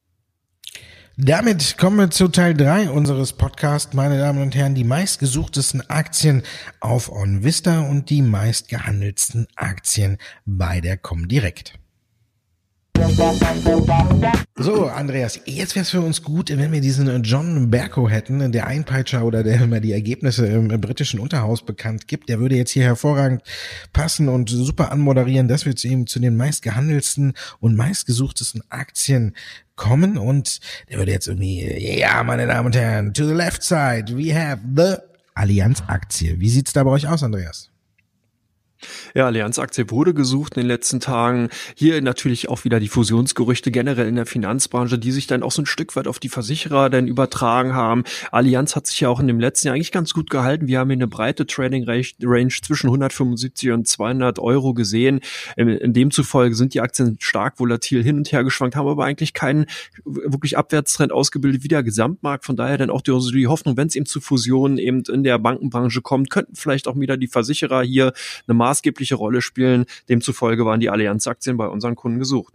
Damit 1.16 1.78
kommen 1.78 2.00
wir 2.00 2.10
zu 2.10 2.28
Teil 2.28 2.56
3 2.56 2.90
unseres 2.90 3.34
Podcasts, 3.34 3.94
meine 3.94 4.18
Damen 4.18 4.42
und 4.42 4.56
Herren, 4.56 4.74
die 4.74 4.84
meistgesuchtesten 4.84 5.88
Aktien 5.88 6.42
auf 6.80 7.12
OnVista 7.12 7.82
und 7.82 8.10
die 8.10 8.24
meistgehandeltsten 8.24 9.46
Aktien 9.56 10.18
bei 10.48 10.82
der 10.82 10.98
Comdirect. 10.98 11.76
So, 14.56 14.86
Andreas, 14.88 15.40
jetzt 15.46 15.76
wäre 15.76 15.84
es 15.84 15.90
für 15.90 16.02
uns 16.02 16.24
gut, 16.24 16.50
wenn 16.50 16.72
wir 16.72 16.82
diesen 16.82 17.24
John 17.24 17.70
Berko 17.70 18.08
hätten, 18.10 18.52
der 18.52 18.68
Einpeitscher 18.68 19.26
oder 19.26 19.44
der 19.44 19.62
immer 19.62 19.80
die 19.80 19.92
Ergebnisse 19.92 20.46
im 20.48 20.68
britischen 20.80 21.20
Unterhaus 21.20 21.66
bekannt 21.66 22.08
gibt. 22.08 22.30
Der 22.30 22.40
würde 22.40 22.56
jetzt 22.56 22.72
hier 22.72 22.84
hervorragend 22.84 23.42
passen 23.92 24.30
und 24.30 24.50
super 24.50 24.92
anmoderieren, 24.92 25.48
dass 25.48 25.66
wir 25.66 25.76
zu 25.76 25.88
ihm 25.88 26.08
zu 26.08 26.20
den 26.20 26.38
meistgehandelsten 26.38 27.34
und 27.60 27.76
meistgesuchtesten 27.76 28.62
Aktien 28.70 29.36
kommen 29.76 30.18
und 30.18 30.60
der 30.90 31.00
würde 31.00 31.12
jetzt 31.12 31.28
irgendwie, 31.28 32.00
ja, 32.00 32.24
meine 32.24 32.48
Damen 32.48 32.68
und 32.68 32.76
Herren, 32.76 33.14
to 33.14 33.26
the 33.26 33.34
left 33.34 33.64
side, 33.64 34.16
we 34.16 34.34
have 34.34 34.62
the 34.76 34.96
Allianz-Aktie. 35.36 36.40
Wie 36.40 36.50
sieht's 36.50 36.74
da 36.74 36.84
bei 36.84 36.92
euch 36.92 37.08
aus, 37.08 37.24
Andreas? 37.24 37.73
Ja, 39.14 39.26
Allianz-Aktie 39.26 39.90
wurde 39.90 40.14
gesucht 40.14 40.56
in 40.56 40.62
den 40.62 40.68
letzten 40.68 41.00
Tagen. 41.00 41.50
Hier 41.76 42.02
natürlich 42.02 42.50
auch 42.50 42.64
wieder 42.64 42.80
die 42.80 42.88
Fusionsgerüchte 42.88 43.72
generell 43.72 44.08
in 44.08 44.16
der 44.16 44.26
Finanzbranche, 44.26 44.98
die 44.98 45.12
sich 45.12 45.28
dann 45.28 45.44
auch 45.44 45.52
so 45.52 45.62
ein 45.62 45.66
Stück 45.66 45.96
weit 45.96 46.08
auf 46.08 46.20
die 46.20 46.30
Versicherer 46.30 46.90
dann 46.90 47.08
übertragen 47.08 47.74
haben. 47.74 48.04
Allianz 48.32 48.76
hat 48.76 48.88
sich 48.88 49.00
ja 49.00 49.10
auch 49.10 49.20
in 49.20 49.28
dem 49.28 49.40
letzten 49.40 49.68
Jahr 49.68 49.76
eigentlich 49.76 49.92
ganz 49.92 50.14
gut 50.14 50.30
gehalten. 50.30 50.68
Wir 50.68 50.80
haben 50.80 50.90
hier 50.90 50.98
eine 50.98 51.08
breite 51.08 51.46
Trading-Range 51.46 52.54
zwischen 52.62 52.88
175 52.88 53.72
und 53.72 53.88
200 53.88 54.40
Euro 54.40 54.74
gesehen. 54.74 55.22
In 55.56 55.94
demzufolge 55.94 56.56
sind 56.56 56.74
die 56.74 56.82
Aktien 56.82 57.18
stark 57.20 57.60
volatil 57.60 58.04
hin 58.04 58.18
und 58.18 58.32
her 58.32 58.44
geschwankt, 58.44 58.76
haben 58.76 58.88
aber 58.88 59.06
eigentlich 59.06 59.34
keinen 59.34 59.66
wirklich 60.06 60.58
Abwärtstrend 60.58 61.12
ausgebildet 61.12 61.64
wie 61.64 61.68
der 61.68 61.84
Gesamtmarkt. 61.84 62.46
Von 62.46 62.56
daher 62.56 62.78
dann 62.78 62.90
auch 62.90 63.02
die, 63.02 63.18
die 63.34 63.48
Hoffnung, 63.48 63.78
wenn 63.78 63.88
es 63.88 63.96
eben 63.96 64.06
zu 64.06 64.22
Fusionen 64.22 64.78
eben 64.78 65.04
in 65.04 65.24
der 65.24 65.40
Bankenbranche 65.40 66.02
kommt, 66.02 66.30
könnten 66.30 66.56
vielleicht 66.56 66.88
auch 66.88 67.00
wieder 67.00 67.18
die 67.18 67.28
Versicherer 67.28 67.84
hier 67.84 68.14
eine 68.48 68.56
maßgebliche 68.74 69.16
Rolle 69.16 69.42
spielen. 69.42 69.86
Demzufolge 70.10 70.66
waren 70.66 70.80
die 70.80 70.90
Allianz-Aktien 70.90 71.58
bei 71.58 71.68
unseren 71.68 71.96
Kunden 71.96 72.20
gesucht. 72.20 72.54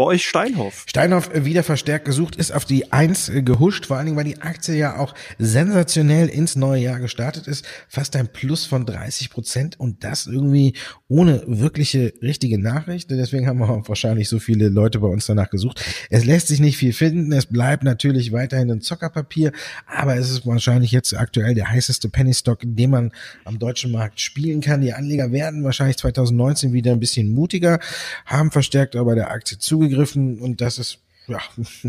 Bei 0.00 0.06
euch 0.06 0.26
Steinhoff. 0.26 0.86
Steinhoff 0.88 1.30
äh, 1.34 1.44
wieder 1.44 1.62
verstärkt 1.62 2.06
gesucht, 2.06 2.34
ist 2.34 2.52
auf 2.52 2.64
die 2.64 2.90
Eins 2.90 3.28
äh, 3.28 3.42
gehuscht, 3.42 3.84
vor 3.84 3.98
allen 3.98 4.06
Dingen, 4.06 4.16
weil 4.16 4.24
die 4.24 4.40
Aktie 4.40 4.74
ja 4.74 4.96
auch 4.98 5.14
sensationell 5.38 6.28
ins 6.28 6.56
neue 6.56 6.80
Jahr 6.80 7.00
gestartet 7.00 7.46
ist. 7.46 7.66
Fast 7.86 8.16
ein 8.16 8.28
Plus 8.28 8.64
von 8.64 8.86
30 8.86 9.28
Prozent 9.28 9.78
und 9.78 10.02
das 10.02 10.26
irgendwie 10.26 10.72
ohne 11.08 11.42
wirkliche 11.46 12.14
richtige 12.22 12.58
Nachricht. 12.58 13.10
Deswegen 13.10 13.46
haben 13.46 13.58
wir 13.58 13.68
auch 13.68 13.86
wahrscheinlich 13.90 14.30
so 14.30 14.38
viele 14.38 14.70
Leute 14.70 15.00
bei 15.00 15.06
uns 15.06 15.26
danach 15.26 15.50
gesucht. 15.50 15.84
Es 16.08 16.24
lässt 16.24 16.48
sich 16.48 16.60
nicht 16.60 16.78
viel 16.78 16.94
finden. 16.94 17.30
Es 17.32 17.44
bleibt 17.44 17.84
natürlich 17.84 18.32
weiterhin 18.32 18.70
ein 18.70 18.80
Zockerpapier, 18.80 19.52
aber 19.86 20.16
es 20.16 20.30
ist 20.30 20.46
wahrscheinlich 20.46 20.92
jetzt 20.92 21.14
aktuell 21.14 21.54
der 21.54 21.68
heißeste 21.68 22.08
Pennystock, 22.08 22.60
den 22.62 22.88
man 22.88 23.12
am 23.44 23.58
deutschen 23.58 23.92
Markt 23.92 24.18
spielen 24.18 24.62
kann. 24.62 24.80
Die 24.80 24.94
Anleger 24.94 25.30
werden 25.30 25.62
wahrscheinlich 25.62 25.98
2019 25.98 26.72
wieder 26.72 26.92
ein 26.92 27.00
bisschen 27.00 27.34
mutiger, 27.34 27.80
haben 28.24 28.50
verstärkt 28.50 28.96
aber 28.96 29.14
der 29.14 29.30
Aktie 29.30 29.58
zugegeben 29.58 29.89
gegriffen 29.90 30.38
und 30.38 30.60
das 30.60 30.78
ist 30.78 31.00
ja, 31.30 31.38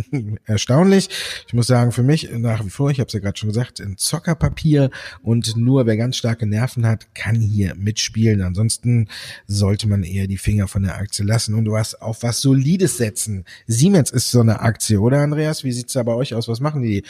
erstaunlich. 0.45 1.09
Ich 1.47 1.53
muss 1.53 1.67
sagen, 1.67 1.91
für 1.91 2.03
mich 2.03 2.29
nach 2.31 2.63
wie 2.63 2.69
vor, 2.69 2.91
ich 2.91 2.99
habe 2.99 3.07
es 3.07 3.13
ja 3.13 3.19
gerade 3.19 3.37
schon 3.37 3.49
gesagt, 3.49 3.79
ein 3.79 3.97
Zockerpapier 3.97 4.91
und 5.23 5.57
nur 5.57 5.85
wer 5.85 5.97
ganz 5.97 6.17
starke 6.17 6.45
Nerven 6.45 6.85
hat, 6.85 7.13
kann 7.15 7.35
hier 7.35 7.75
mitspielen. 7.75 8.41
Ansonsten 8.41 9.07
sollte 9.47 9.87
man 9.87 10.03
eher 10.03 10.27
die 10.27 10.37
Finger 10.37 10.67
von 10.67 10.83
der 10.83 10.97
Aktie 10.97 11.25
lassen 11.25 11.55
und 11.55 11.69
was 11.71 11.95
auf 11.95 12.23
was 12.23 12.41
Solides 12.41 12.97
setzen. 12.97 13.45
Siemens 13.67 14.11
ist 14.11 14.31
so 14.31 14.41
eine 14.41 14.59
Aktie, 14.59 14.99
oder 14.99 15.19
Andreas? 15.19 15.63
Wie 15.63 15.71
sieht's 15.71 15.93
da 15.93 16.03
bei 16.03 16.13
euch 16.13 16.35
aus? 16.35 16.47
Was 16.47 16.59
machen 16.59 16.83
die 16.83 17.03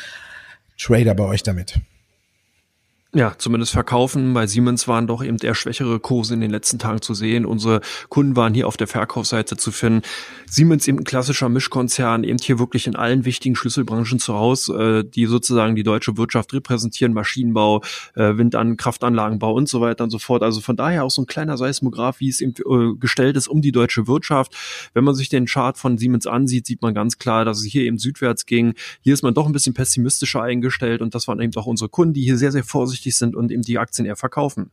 Trader 0.77 1.15
bei 1.15 1.25
euch 1.25 1.43
damit? 1.43 1.81
Ja, 3.13 3.33
zumindest 3.37 3.73
verkaufen. 3.73 4.33
Bei 4.33 4.47
Siemens 4.47 4.87
waren 4.87 5.05
doch 5.05 5.21
eben 5.21 5.35
eher 5.35 5.53
schwächere 5.53 5.99
Kurse 5.99 6.33
in 6.33 6.39
den 6.39 6.49
letzten 6.49 6.79
Tagen 6.79 7.01
zu 7.01 7.13
sehen. 7.13 7.45
Unsere 7.45 7.81
Kunden 8.07 8.37
waren 8.37 8.53
hier 8.53 8.69
auf 8.69 8.77
der 8.77 8.87
Verkaufsseite 8.87 9.57
zu 9.57 9.73
finden. 9.73 10.03
Siemens 10.49 10.87
eben 10.87 10.99
ein 10.99 11.03
klassischer 11.03 11.49
Mischkonzern, 11.49 12.23
eben 12.23 12.39
hier 12.41 12.57
wirklich 12.57 12.87
in 12.87 12.95
allen 12.95 13.25
wichtigen 13.25 13.57
Schlüsselbranchen 13.57 14.19
zu 14.19 14.35
Hause, 14.35 15.03
äh, 15.03 15.03
die 15.03 15.25
sozusagen 15.25 15.75
die 15.75 15.83
deutsche 15.83 16.15
Wirtschaft 16.15 16.53
repräsentieren, 16.53 17.11
Maschinenbau, 17.11 17.81
äh, 18.15 18.37
Windan 18.37 18.77
Kraftanlagenbau 18.77 19.55
und 19.55 19.67
so 19.67 19.81
weiter 19.81 20.05
und 20.05 20.09
so 20.09 20.19
fort. 20.19 20.41
Also 20.41 20.61
von 20.61 20.77
daher 20.77 21.03
auch 21.03 21.11
so 21.11 21.23
ein 21.23 21.27
kleiner 21.27 21.57
Seismograph, 21.57 22.21
wie 22.21 22.29
es 22.29 22.39
eben 22.39 22.53
äh, 22.53 22.95
gestellt 22.97 23.35
ist 23.35 23.49
um 23.49 23.61
die 23.61 23.73
deutsche 23.73 24.07
Wirtschaft. 24.07 24.55
Wenn 24.93 25.03
man 25.03 25.15
sich 25.15 25.27
den 25.27 25.47
Chart 25.47 25.77
von 25.77 25.97
Siemens 25.97 26.27
ansieht, 26.27 26.65
sieht 26.65 26.81
man 26.81 26.93
ganz 26.93 27.17
klar, 27.17 27.43
dass 27.43 27.59
es 27.59 27.65
hier 27.65 27.83
eben 27.83 27.97
südwärts 27.97 28.45
ging. 28.45 28.73
Hier 29.01 29.13
ist 29.13 29.21
man 29.21 29.33
doch 29.33 29.47
ein 29.47 29.51
bisschen 29.51 29.73
pessimistischer 29.73 30.41
eingestellt 30.41 31.01
und 31.01 31.13
das 31.13 31.27
waren 31.27 31.41
eben 31.41 31.53
auch 31.57 31.65
unsere 31.65 31.89
Kunden, 31.89 32.13
die 32.13 32.21
hier 32.21 32.37
sehr, 32.37 32.53
sehr 32.53 32.63
vorsichtig 32.63 33.00
vorsichtig 33.01 33.17
sind 33.17 33.35
und 33.35 33.51
eben 33.51 33.63
die 33.63 33.79
Aktien 33.79 34.05
eher 34.05 34.15
verkaufen. 34.15 34.71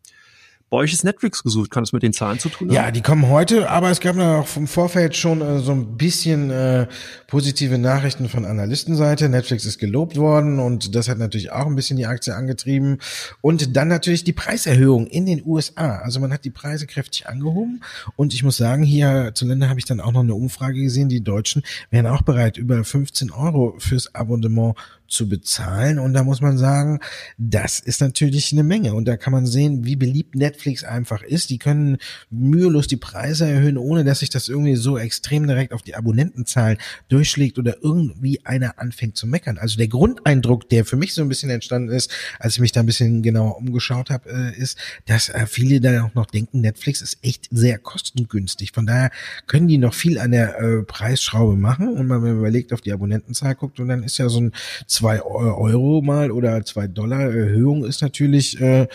Bei 0.71 0.77
euch 0.77 0.93
ist 0.93 1.03
Netflix 1.03 1.43
gesucht. 1.43 1.71
Kann 1.71 1.83
es 1.83 1.95
mit 1.95 2.03
den 2.03 2.13
Zahlen 2.13 2.39
zu 2.39 2.51
tun 2.51 2.69
haben? 2.69 2.75
Ja, 2.75 2.91
die 2.91 3.01
kommen 3.01 3.31
heute, 3.31 3.71
aber 3.71 3.91
es 3.91 4.01
gab 4.01 4.17
noch 4.17 4.47
vom 4.47 4.67
Vorfeld 4.67 5.17
schon 5.17 5.41
äh, 5.41 5.61
so 5.61 5.73
ein 5.73 5.97
bisschen 5.97 6.51
äh, 6.51 6.87
positive 7.27 7.79
Nachrichten 7.79 8.29
von 8.29 8.45
Analystenseite. 8.45 9.31
Netflix 9.31 9.65
ist 9.65 9.79
gelobt 9.79 10.19
worden 10.19 10.59
und 10.59 10.95
das 10.95 11.09
hat 11.09 11.17
natürlich 11.17 11.53
auch 11.53 11.65
ein 11.65 11.75
bisschen 11.75 11.97
die 11.97 12.05
Aktie 12.05 12.35
angetrieben. 12.35 12.99
Und 13.41 13.77
dann 13.77 13.89
natürlich 13.89 14.25
die 14.25 14.35
Preiserhöhung 14.35 15.07
in 15.07 15.25
den 15.25 15.43
USA. 15.43 16.01
Also 16.01 16.21
man 16.21 16.35
hat 16.35 16.45
die 16.45 16.51
Preise 16.51 16.87
kräftig 16.87 17.27
angehoben. 17.27 17.83
Und 18.17 18.35
ich 18.35 18.43
muss 18.43 18.59
sagen, 18.59 18.83
hier 18.83 19.31
zu 19.33 19.47
Länder 19.47 19.71
habe 19.71 19.79
ich 19.79 19.87
dann 19.87 20.03
auch 20.03 20.13
noch 20.13 20.21
eine 20.21 20.35
Umfrage 20.35 20.83
gesehen. 20.83 21.09
Die 21.09 21.25
Deutschen 21.25 21.63
wären 21.91 22.07
auch 22.07 22.21
bereit, 22.21 22.59
über 22.59 22.85
15 22.85 23.31
Euro 23.31 23.77
fürs 23.79 24.15
Abonnement 24.15 24.75
zu 25.09 25.29
bezahlen. 25.29 25.99
Und 25.99 26.13
da 26.13 26.23
muss 26.23 26.41
man 26.41 26.59
sagen, 26.59 27.01
das 27.39 27.81
ist 27.81 28.01
natürlich 28.01 28.53
eine 28.53 28.63
Menge. 28.63 28.95
Und 28.95 29.07
da 29.07 29.17
kann 29.17 29.33
man 29.33 29.47
sehen, 29.47 29.85
wie 29.85 29.97
beliebt 29.97 30.35
Netflix 30.35 30.85
einfach 30.85 31.23
ist. 31.23 31.51
Die 31.51 31.59
können 31.59 31.97
mühelos 32.31 32.87
die 32.87 32.97
Preise 32.97 33.47
erhöhen, 33.47 33.79
ohne 33.79 34.05
dass 34.05 34.21
sich 34.21 34.31
das 34.31 34.49
irgendwie 34.49 34.77
so 34.77 34.99
extrem 34.99 35.47
direkt 35.47 35.73
auf 35.73 35.83
die 35.83 35.95
Abonnentenzahlen 35.95 36.79
durchschlägt 37.09 37.59
oder 37.59 37.79
irgendwie 37.83 38.45
einer 38.45 38.79
anfängt 38.79 39.17
zu 39.17 39.27
meckern. 39.27 39.59
Also 39.59 39.79
der 39.79 39.89
Grundeindruck, 39.89 40.69
der 40.69 40.85
für 40.85 40.97
mich 40.97 41.15
so 41.15 41.23
ein 41.23 41.29
bisschen 41.29 41.51
entstanden 41.51 41.91
ist, 41.91 42.11
als 42.39 42.55
ich 42.55 42.61
mich 42.61 42.73
da 42.73 42.81
ein 42.81 42.87
bisschen 42.87 43.23
genauer 43.23 43.57
umgeschaut 43.57 44.11
habe, 44.11 44.31
äh, 44.31 44.59
ist, 44.59 44.79
dass 45.07 45.31
äh, 45.31 45.47
viele 45.47 45.81
da 45.81 46.05
auch 46.05 46.15
noch 46.15 46.27
denken, 46.27 46.61
Netflix 46.61 47.01
ist 47.01 47.19
echt 47.23 47.49
sehr 47.51 47.79
kostengünstig. 47.79 48.73
Von 48.73 48.87
daher 48.87 49.11
können 49.47 49.69
die 49.69 49.79
noch 49.79 49.95
viel 49.95 50.19
an 50.19 50.33
der 50.33 50.59
äh, 50.59 50.83
Preisschraube 50.83 51.57
machen. 51.57 51.89
Und 51.89 52.09
wenn 52.11 52.21
man 52.21 52.39
überlegt, 52.39 52.73
auf 52.73 52.83
die 52.83 52.93
Abonnentenzahl 52.93 53.55
guckt, 53.55 53.81
und 53.81 53.89
dann 53.89 54.03
ist 54.03 54.19
ja 54.19 54.29
so 54.29 54.41
ein 54.41 54.53
zwei 54.99 55.23
Euro 55.23 56.03
mal 56.03 56.33
oder 56.33 56.65
zwei 56.65 56.89
Dollar 56.89 57.21
Erhöhung 57.21 57.85
ist 57.85 58.03
natürlich 58.03 58.61
äh, 58.61 58.89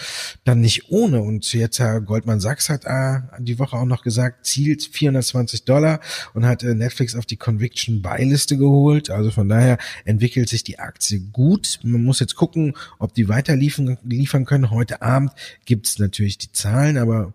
dann 0.44 0.60
nicht 0.60 0.92
ohne. 0.92 1.22
Und 1.22 1.54
jetzt 1.54 1.80
Herr 1.80 2.02
Goldman 2.02 2.42
Sachs 2.42 2.68
hat 2.68 2.84
äh, 2.84 3.22
die 3.40 3.58
Woche 3.58 3.78
auch 3.78 3.86
noch 3.86 4.04
gesagt, 4.04 4.46
zielt 4.46 4.84
420 4.84 5.64
Dollar 5.64 6.02
und 6.34 6.46
hat 6.46 6.62
äh, 6.64 6.76
Netflix 6.76 7.16
auf 7.16 7.26
die 7.26 7.38
Conviction 7.38 8.02
Buy 8.02 8.26
Liste 8.26 8.58
geholt. 8.58 9.10
Also 9.10 9.32
von 9.32 9.48
daher 9.48 9.78
entwickelt 10.04 10.50
sich 10.50 10.66
die 10.66 10.78
Aktie 10.78 11.22
gut. 11.22 11.80
Man 11.84 12.04
muss 12.04 12.20
jetzt 12.20 12.36
gucken, 12.36 12.76
ob 13.00 13.14
die 13.14 13.30
weiter 13.30 13.56
liefern, 13.56 13.98
liefern 14.04 14.44
können. 14.44 14.72
Heute 14.72 15.02
Abend 15.02 15.32
gibt's 15.64 16.00
natürlich 16.00 16.38
die 16.38 16.52
Zahlen, 16.52 16.98
aber 16.98 17.34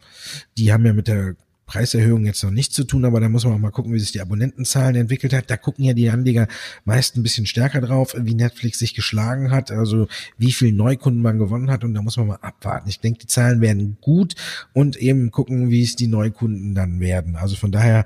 die 0.58 0.74
haben 0.74 0.84
ja 0.84 0.92
mit 0.92 1.08
der 1.08 1.36
Preiserhöhung 1.68 2.24
jetzt 2.24 2.42
noch 2.42 2.50
nicht 2.50 2.72
zu 2.72 2.82
tun, 2.82 3.04
aber 3.04 3.20
da 3.20 3.28
muss 3.28 3.44
man 3.44 3.54
auch 3.54 3.58
mal 3.58 3.70
gucken, 3.70 3.92
wie 3.92 4.00
sich 4.00 4.10
die 4.10 4.20
Abonnentenzahlen 4.20 4.96
entwickelt 4.96 5.32
hat. 5.32 5.50
Da 5.50 5.56
gucken 5.56 5.84
ja 5.84 5.92
die 5.92 6.10
Anleger 6.10 6.48
meist 6.84 7.16
ein 7.16 7.22
bisschen 7.22 7.46
stärker 7.46 7.80
drauf, 7.80 8.16
wie 8.18 8.34
Netflix 8.34 8.78
sich 8.80 8.94
geschlagen 8.94 9.50
hat, 9.50 9.70
also 9.70 10.08
wie 10.38 10.50
viel 10.50 10.72
Neukunden 10.72 11.22
man 11.22 11.38
gewonnen 11.38 11.70
hat 11.70 11.84
und 11.84 11.94
da 11.94 12.02
muss 12.02 12.16
man 12.16 12.26
mal 12.26 12.38
abwarten. 12.40 12.88
Ich 12.88 13.00
denke, 13.00 13.20
die 13.20 13.26
Zahlen 13.26 13.60
werden 13.60 13.98
gut 14.00 14.34
und 14.72 14.96
eben 14.96 15.30
gucken, 15.30 15.70
wie 15.70 15.82
es 15.82 15.94
die 15.94 16.08
Neukunden 16.08 16.74
dann 16.74 17.00
werden. 17.00 17.36
Also 17.36 17.54
von 17.54 17.70
daher 17.70 18.04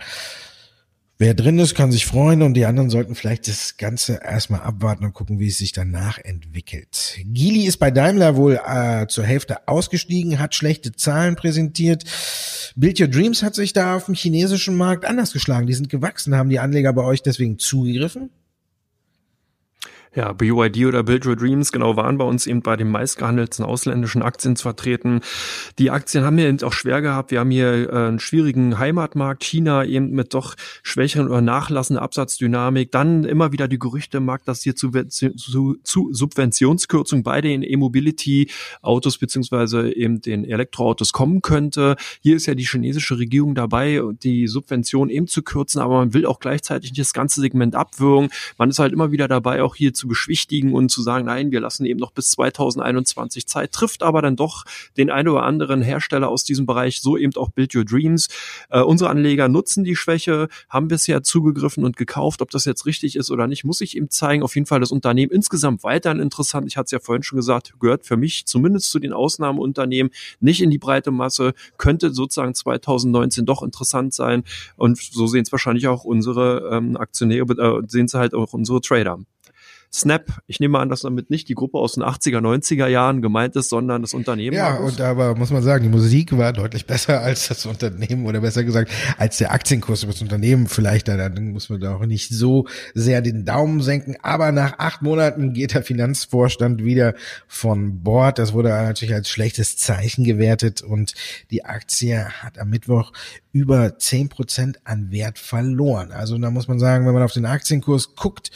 Wer 1.22 1.35
drin 1.35 1.61
ist, 1.61 1.76
kann 1.76 1.92
sich 1.92 2.04
freuen 2.04 2.42
und 2.42 2.54
die 2.54 2.66
anderen 2.66 2.90
sollten 2.90 3.14
vielleicht 3.14 3.46
das 3.46 3.76
Ganze 3.76 4.18
erstmal 4.24 4.62
abwarten 4.62 5.04
und 5.04 5.12
gucken, 5.12 5.38
wie 5.38 5.46
es 5.46 5.58
sich 5.58 5.70
danach 5.70 6.18
entwickelt. 6.18 7.16
Gili 7.24 7.64
ist 7.64 7.76
bei 7.76 7.92
Daimler 7.92 8.35
wohl 8.35 8.58
äh, 8.66 9.06
zur 9.06 9.22
Hälfte 9.22 9.68
ausgestiegen, 9.68 10.40
hat 10.40 10.56
schlechte 10.56 10.90
Zahlen 10.90 11.37
präsentiert. 11.37 12.02
Build 12.74 13.00
Your 13.00 13.06
Dreams 13.06 13.44
hat 13.44 13.54
sich 13.54 13.72
da 13.72 13.94
auf 13.94 14.06
dem 14.06 14.16
chinesischen 14.16 14.74
Markt 14.74 15.04
anders 15.04 15.32
geschlagen. 15.32 15.68
Die 15.68 15.74
sind 15.74 15.90
gewachsen. 15.90 16.35
Haben 16.35 16.50
die 16.50 16.58
Anleger 16.58 16.92
bei 16.92 17.04
euch 17.04 17.22
deswegen 17.22 17.56
zugegriffen? 17.56 18.30
Ja, 20.14 20.35
BYD 20.35 20.85
oder 20.85 21.03
Build 21.05 21.25
Your 21.25 21.37
Dreams, 21.37 21.72
genau, 21.72 21.96
waren 21.96 22.18
bei 22.18 22.25
uns 22.27 22.46
eben 22.46 22.61
bei 22.61 22.77
den 22.77 22.90
meistgehandelten 22.90 23.64
ausländischen 23.64 24.20
Aktien 24.20 24.57
vertreten. 24.57 25.20
Die 25.79 25.90
Aktien 25.90 26.22
haben 26.22 26.37
wir 26.37 26.46
eben 26.48 26.62
auch 26.64 26.75
schwer 26.75 27.01
gehabt. 27.01 27.31
Wir 27.31 27.40
haben 27.40 27.51
hier 27.51 27.90
äh, 27.90 27.96
einen 28.09 28.20
schwierigen 28.20 28.79
Heimatmarkt, 28.79 29.42
China 29.42 29.87
eben 29.87 30.11
mit 30.11 30.35
doch 30.35 30.55
schwächeren 30.83 31.29
oder 31.29 31.40
nachlassender 31.40 32.03
Absatzdynamik. 32.03 32.92
Dann 32.92 33.25
immer 33.25 33.53
wieder 33.53 33.68
die 33.68 33.79
Gerüchte 33.79 34.18
im 34.18 34.27
Markt, 34.27 34.48
dass 34.48 34.61
hier 34.61 34.77
zu, 34.77 34.90
zu, 34.90 35.77
zu 35.83 36.12
Subventionskürzungen 36.12 37.22
bei 37.22 37.40
den 37.40 37.62
E-Mobility-Autos 37.62 39.16
beziehungsweise 39.16 39.96
eben 39.96 40.20
den 40.20 40.44
Elektroautos 40.44 41.14
kommen 41.14 41.40
könnte. 41.40 41.96
Hier 42.20 42.37
ist 42.37 42.44
ja 42.44 42.55
die 42.55 42.66
chinesische 42.66 43.18
Regierung 43.18 43.55
dabei, 43.55 44.03
die 44.22 44.46
Subvention 44.46 45.09
eben 45.09 45.27
zu 45.27 45.42
kürzen, 45.42 45.81
aber 45.81 45.94
man 45.94 46.12
will 46.12 46.27
auch 46.27 46.38
gleichzeitig 46.38 46.92
das 46.92 47.14
ganze 47.14 47.40
Segment 47.40 47.75
abwürgen. 47.75 48.29
Man 48.59 48.68
ist 48.68 48.79
halt 48.79 48.92
immer 48.92 49.11
wieder 49.11 49.27
dabei, 49.27 49.62
auch 49.62 49.75
hier 49.75 49.94
zu 49.94 50.01
zu 50.02 50.08
beschwichtigen 50.08 50.74
und 50.74 50.90
zu 50.90 51.00
sagen, 51.00 51.26
nein, 51.26 51.52
wir 51.52 51.60
lassen 51.60 51.86
eben 51.86 52.00
noch 52.00 52.10
bis 52.10 52.32
2021 52.32 53.46
Zeit, 53.46 53.70
trifft 53.70 54.02
aber 54.02 54.20
dann 54.20 54.34
doch 54.34 54.64
den 54.96 55.10
einen 55.10 55.28
oder 55.28 55.44
anderen 55.44 55.80
Hersteller 55.80 56.28
aus 56.28 56.42
diesem 56.42 56.66
Bereich, 56.66 57.00
so 57.00 57.16
eben 57.16 57.32
auch 57.36 57.50
Build 57.50 57.72
Your 57.76 57.84
Dreams. 57.84 58.26
Äh, 58.68 58.80
unsere 58.80 59.10
Anleger 59.10 59.48
nutzen 59.48 59.84
die 59.84 59.94
Schwäche, 59.94 60.48
haben 60.68 60.88
bisher 60.88 61.22
zugegriffen 61.22 61.84
und 61.84 61.96
gekauft. 61.96 62.42
Ob 62.42 62.50
das 62.50 62.64
jetzt 62.64 62.84
richtig 62.84 63.14
ist 63.14 63.30
oder 63.30 63.46
nicht, 63.46 63.62
muss 63.62 63.80
ich 63.80 63.96
ihm 63.96 64.10
zeigen. 64.10 64.42
Auf 64.42 64.56
jeden 64.56 64.66
Fall 64.66 64.80
das 64.80 64.90
Unternehmen 64.90 65.30
insgesamt 65.30 65.84
weiterhin 65.84 66.18
interessant. 66.18 66.66
Ich 66.66 66.76
hatte 66.76 66.86
es 66.86 66.90
ja 66.90 66.98
vorhin 66.98 67.22
schon 67.22 67.36
gesagt, 67.36 67.74
gehört 67.78 68.04
für 68.04 68.16
mich 68.16 68.46
zumindest 68.46 68.90
zu 68.90 68.98
den 68.98 69.12
Ausnahmeunternehmen, 69.12 70.10
nicht 70.40 70.62
in 70.62 70.70
die 70.70 70.78
breite 70.78 71.12
Masse, 71.12 71.54
könnte 71.78 72.12
sozusagen 72.12 72.56
2019 72.56 73.46
doch 73.46 73.62
interessant 73.62 74.14
sein. 74.14 74.42
Und 74.74 74.98
so 74.98 75.28
sehen 75.28 75.42
es 75.42 75.52
wahrscheinlich 75.52 75.86
auch 75.86 76.02
unsere 76.02 76.70
ähm, 76.72 76.96
Aktionäre, 76.96 77.52
äh, 77.52 77.82
sehen 77.86 78.06
es 78.06 78.14
halt 78.14 78.34
auch 78.34 78.52
unsere 78.52 78.80
Trader. 78.80 79.20
Snap, 79.94 80.40
ich 80.46 80.59
nehme 80.59 80.78
an, 80.78 80.88
dass 80.88 81.02
damit 81.02 81.28
nicht 81.28 81.50
die 81.50 81.55
Gruppe 81.55 81.76
aus 81.76 81.92
den 81.92 82.02
80er, 82.02 82.38
90er 82.38 82.87
Jahren 82.87 83.20
gemeint 83.20 83.57
ist, 83.57 83.68
sondern 83.68 84.00
das 84.00 84.14
Unternehmen. 84.14 84.57
Ja, 84.57 84.76
und 84.76 85.00
aber 85.02 85.35
muss 85.35 85.50
man 85.50 85.62
sagen, 85.62 85.85
die 85.85 85.90
Musik 85.90 86.37
war 86.37 86.55
deutlich 86.55 86.87
besser 86.87 87.20
als 87.22 87.48
das 87.48 87.66
Unternehmen 87.66 88.24
oder 88.24 88.40
besser 88.40 88.64
gesagt, 88.64 88.90
als 89.18 89.37
der 89.37 89.52
Aktienkurs 89.52 90.02
über 90.02 90.12
das 90.12 90.22
Unternehmen. 90.22 90.66
Vielleicht, 90.66 91.09
da, 91.09 91.28
muss 91.28 91.68
man 91.68 91.81
da 91.81 91.96
auch 91.96 92.07
nicht 92.07 92.31
so 92.31 92.66
sehr 92.94 93.20
den 93.20 93.44
Daumen 93.44 93.83
senken. 93.83 94.16
Aber 94.22 94.50
nach 94.50 94.78
acht 94.78 95.02
Monaten 95.02 95.52
geht 95.52 95.74
der 95.74 95.83
Finanzvorstand 95.83 96.83
wieder 96.83 97.14
von 97.46 98.02
Bord. 98.02 98.38
Das 98.38 98.55
wurde 98.55 98.70
natürlich 98.70 99.14
als 99.14 99.28
schlechtes 99.28 99.76
Zeichen 99.76 100.24
gewertet 100.24 100.81
und 100.81 101.14
die 101.50 101.66
Aktie 101.66 102.28
hat 102.42 102.59
am 102.59 102.70
Mittwoch 102.70 103.12
über 103.52 103.98
zehn 103.98 104.30
Prozent 104.30 104.80
an 104.84 105.10
Wert 105.10 105.38
verloren. 105.38 106.10
Also 106.10 106.38
da 106.38 106.50
muss 106.50 106.68
man 106.68 106.78
sagen, 106.78 107.06
wenn 107.06 107.12
man 107.12 107.22
auf 107.22 107.34
den 107.34 107.44
Aktienkurs 107.44 108.16
guckt, 108.16 108.50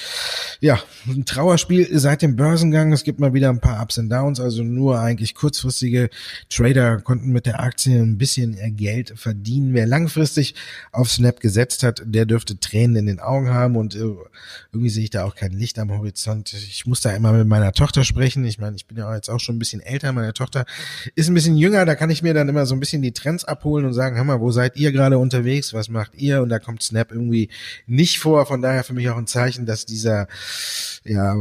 ja, 0.60 0.80
ein 1.06 1.26
Trauerspiel 1.26 1.86
seit 1.98 2.22
dem 2.22 2.34
Börsengang. 2.34 2.92
Es 2.94 3.04
gibt 3.04 3.20
mal 3.20 3.34
wieder 3.34 3.50
ein 3.50 3.60
paar 3.60 3.82
Ups 3.82 3.98
und 3.98 4.08
Downs, 4.08 4.40
also 4.40 4.62
nur 4.62 4.98
eigentlich 4.98 5.34
kurzfristige 5.34 6.08
Trader 6.48 7.02
konnten 7.02 7.30
mit 7.30 7.44
der 7.44 7.60
Aktie 7.60 7.98
ein 7.98 8.16
bisschen 8.16 8.56
Geld 8.76 9.12
verdienen. 9.16 9.74
Wer 9.74 9.86
langfristig 9.86 10.54
auf 10.92 11.10
Snap 11.10 11.40
gesetzt 11.40 11.82
hat, 11.82 12.02
der 12.06 12.24
dürfte 12.24 12.58
Tränen 12.58 12.96
in 12.96 13.06
den 13.06 13.20
Augen 13.20 13.50
haben 13.50 13.76
und 13.76 13.94
äh, 13.94 13.98
irgendwie 14.72 14.90
sehe 14.90 15.04
ich 15.04 15.10
da 15.10 15.24
auch 15.24 15.34
kein 15.34 15.52
Licht 15.52 15.78
am 15.78 15.90
Horizont. 15.90 16.54
Ich 16.54 16.86
muss 16.86 17.02
da 17.02 17.10
immer 17.10 17.32
mit 17.32 17.46
meiner 17.46 17.72
Tochter 17.72 18.02
sprechen. 18.02 18.46
Ich 18.46 18.58
meine, 18.58 18.76
ich 18.76 18.86
bin 18.86 18.96
ja 18.96 19.14
jetzt 19.14 19.28
auch 19.28 19.40
schon 19.40 19.56
ein 19.56 19.58
bisschen 19.58 19.82
älter. 19.82 20.12
Meine 20.12 20.32
Tochter 20.32 20.64
ist 21.14 21.28
ein 21.28 21.34
bisschen 21.34 21.58
jünger. 21.58 21.84
Da 21.84 21.94
kann 21.94 22.08
ich 22.08 22.22
mir 22.22 22.32
dann 22.32 22.48
immer 22.48 22.64
so 22.64 22.74
ein 22.74 22.80
bisschen 22.80 23.02
die 23.02 23.12
Trends 23.12 23.44
abholen 23.44 23.84
und 23.84 23.92
sagen, 23.92 24.16
hör 24.16 24.24
mal, 24.24 24.40
wo 24.40 24.50
seid 24.50 24.76
ihr? 24.76 24.85
Ihr 24.86 24.92
gerade 24.92 25.18
unterwegs? 25.18 25.74
Was 25.74 25.90
macht 25.90 26.14
ihr? 26.14 26.40
Und 26.40 26.48
da 26.48 26.58
kommt 26.58 26.82
Snap 26.82 27.12
irgendwie 27.12 27.50
nicht 27.86 28.18
vor. 28.18 28.46
Von 28.46 28.62
daher 28.62 28.84
für 28.84 28.94
mich 28.94 29.10
auch 29.10 29.18
ein 29.18 29.26
Zeichen, 29.26 29.66
dass 29.66 29.84
dieser, 29.84 30.28
ja, 31.04 31.36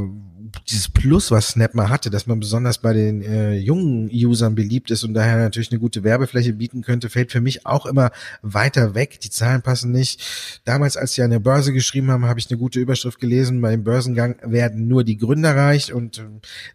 dieses 0.68 0.90
Plus, 0.90 1.32
was 1.32 1.50
Snap 1.50 1.74
mal 1.74 1.90
hatte, 1.90 2.10
dass 2.10 2.28
man 2.28 2.40
besonders 2.40 2.78
bei 2.78 2.94
den 2.94 3.22
äh, 3.22 3.56
jungen 3.56 4.10
Usern 4.10 4.56
beliebt 4.56 4.92
ist 4.92 5.04
und 5.04 5.14
daher 5.14 5.38
natürlich 5.38 5.72
eine 5.72 5.80
gute 5.80 6.04
Werbefläche 6.04 6.54
bieten 6.54 6.82
könnte, 6.82 7.10
fällt 7.10 7.32
für 7.32 7.42
mich 7.42 7.66
auch 7.66 7.86
immer 7.86 8.12
weiter 8.42 8.96
weg. 8.96 9.20
Die 9.22 9.30
Zahlen 9.30 9.62
passen 9.62 9.92
nicht. 9.92 10.22
Damals, 10.66 10.98
als 10.98 11.14
sie 11.14 11.22
an 11.22 11.32
der 11.32 11.40
Börse 11.40 11.74
geschrieben 11.74 12.12
haben, 12.12 12.26
habe 12.26 12.40
ich 12.40 12.50
eine 12.50 12.58
gute 12.58 12.80
Überschrift 12.80 13.20
gelesen. 13.20 13.62
Beim 13.62 13.84
Börsengang 13.84 14.38
werden 14.44 14.88
nur 14.88 15.04
die 15.04 15.18
Gründer 15.18 15.56
reich 15.56 15.94
und 15.94 16.20
äh, 16.20 16.24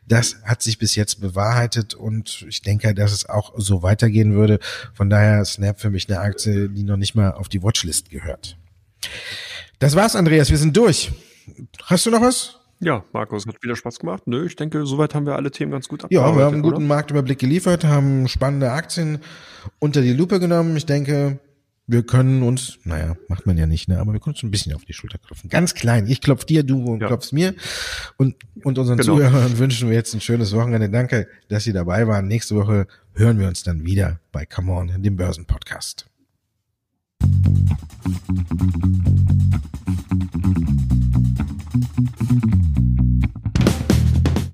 das 0.06 0.36
hat 0.44 0.62
sich 0.62 0.78
bis 0.78 0.94
jetzt 0.94 1.20
bewahrheitet 1.20 1.94
und 1.94 2.44
ich 2.48 2.62
denke, 2.62 2.94
dass 2.94 3.12
es 3.12 3.28
auch 3.28 3.52
so 3.56 3.82
weitergehen 3.82 4.34
würde. 4.34 4.58
Von 4.94 5.10
daher 5.10 5.44
Snap 5.44 5.80
für 5.80 5.90
mich 5.90 6.08
eine 6.08 6.20
Aktie, 6.20 6.68
die 6.68 6.82
noch 6.82 6.96
nicht 6.96 7.14
mal 7.14 7.32
auf 7.32 7.48
die 7.48 7.62
Watchlist 7.62 8.10
gehört. 8.10 8.56
Das 9.78 9.96
war's, 9.96 10.16
Andreas. 10.16 10.50
Wir 10.50 10.58
sind 10.58 10.76
durch. 10.76 11.10
Hast 11.84 12.06
du 12.06 12.10
noch 12.10 12.20
was? 12.20 12.59
Ja, 12.82 13.04
Markus, 13.12 13.46
hat 13.46 13.62
wieder 13.62 13.76
Spaß 13.76 13.98
gemacht. 13.98 14.22
Nö, 14.26 14.46
ich 14.46 14.56
denke, 14.56 14.86
soweit 14.86 15.14
haben 15.14 15.26
wir 15.26 15.36
alle 15.36 15.50
Themen 15.50 15.70
ganz 15.70 15.86
gut 15.86 16.02
abgearbeitet. 16.02 16.34
Ja, 16.34 16.40
wir 16.40 16.46
haben 16.46 16.54
einen 16.54 16.62
guten 16.62 16.76
oder? 16.76 16.86
Marktüberblick 16.86 17.38
geliefert, 17.38 17.84
haben 17.84 18.26
spannende 18.26 18.72
Aktien 18.72 19.18
unter 19.78 20.00
die 20.00 20.14
Lupe 20.14 20.40
genommen. 20.40 20.74
Ich 20.78 20.86
denke, 20.86 21.38
wir 21.86 22.04
können 22.04 22.42
uns, 22.42 22.78
naja, 22.84 23.16
macht 23.28 23.46
man 23.46 23.58
ja 23.58 23.66
nicht, 23.66 23.88
ne, 23.88 23.98
aber 23.98 24.14
wir 24.14 24.20
können 24.20 24.34
uns 24.34 24.42
ein 24.42 24.50
bisschen 24.50 24.74
auf 24.74 24.86
die 24.86 24.94
Schulter 24.94 25.18
klopfen. 25.18 25.50
Ganz 25.50 25.74
klein. 25.74 26.06
Ich 26.06 26.22
klopf 26.22 26.46
dir, 26.46 26.62
du 26.62 26.96
ja. 26.98 27.06
klopfst 27.06 27.32
mir. 27.32 27.54
Und, 28.16 28.36
und 28.64 28.78
unseren 28.78 28.96
genau. 28.96 29.16
Zuhörern 29.16 29.58
wünschen 29.58 29.90
wir 29.90 29.96
jetzt 29.96 30.14
ein 30.14 30.22
schönes 30.22 30.54
Wochenende. 30.54 30.88
Danke, 30.88 31.28
dass 31.48 31.64
Sie 31.64 31.74
dabei 31.74 32.06
waren. 32.06 32.28
Nächste 32.28 32.56
Woche 32.56 32.86
hören 33.12 33.38
wir 33.38 33.48
uns 33.48 33.62
dann 33.62 33.84
wieder 33.84 34.20
bei 34.32 34.46
Come 34.46 34.72
On, 34.72 35.02
dem 35.02 35.16
Börsenpodcast. 35.16 36.06
Thank. 40.62 40.89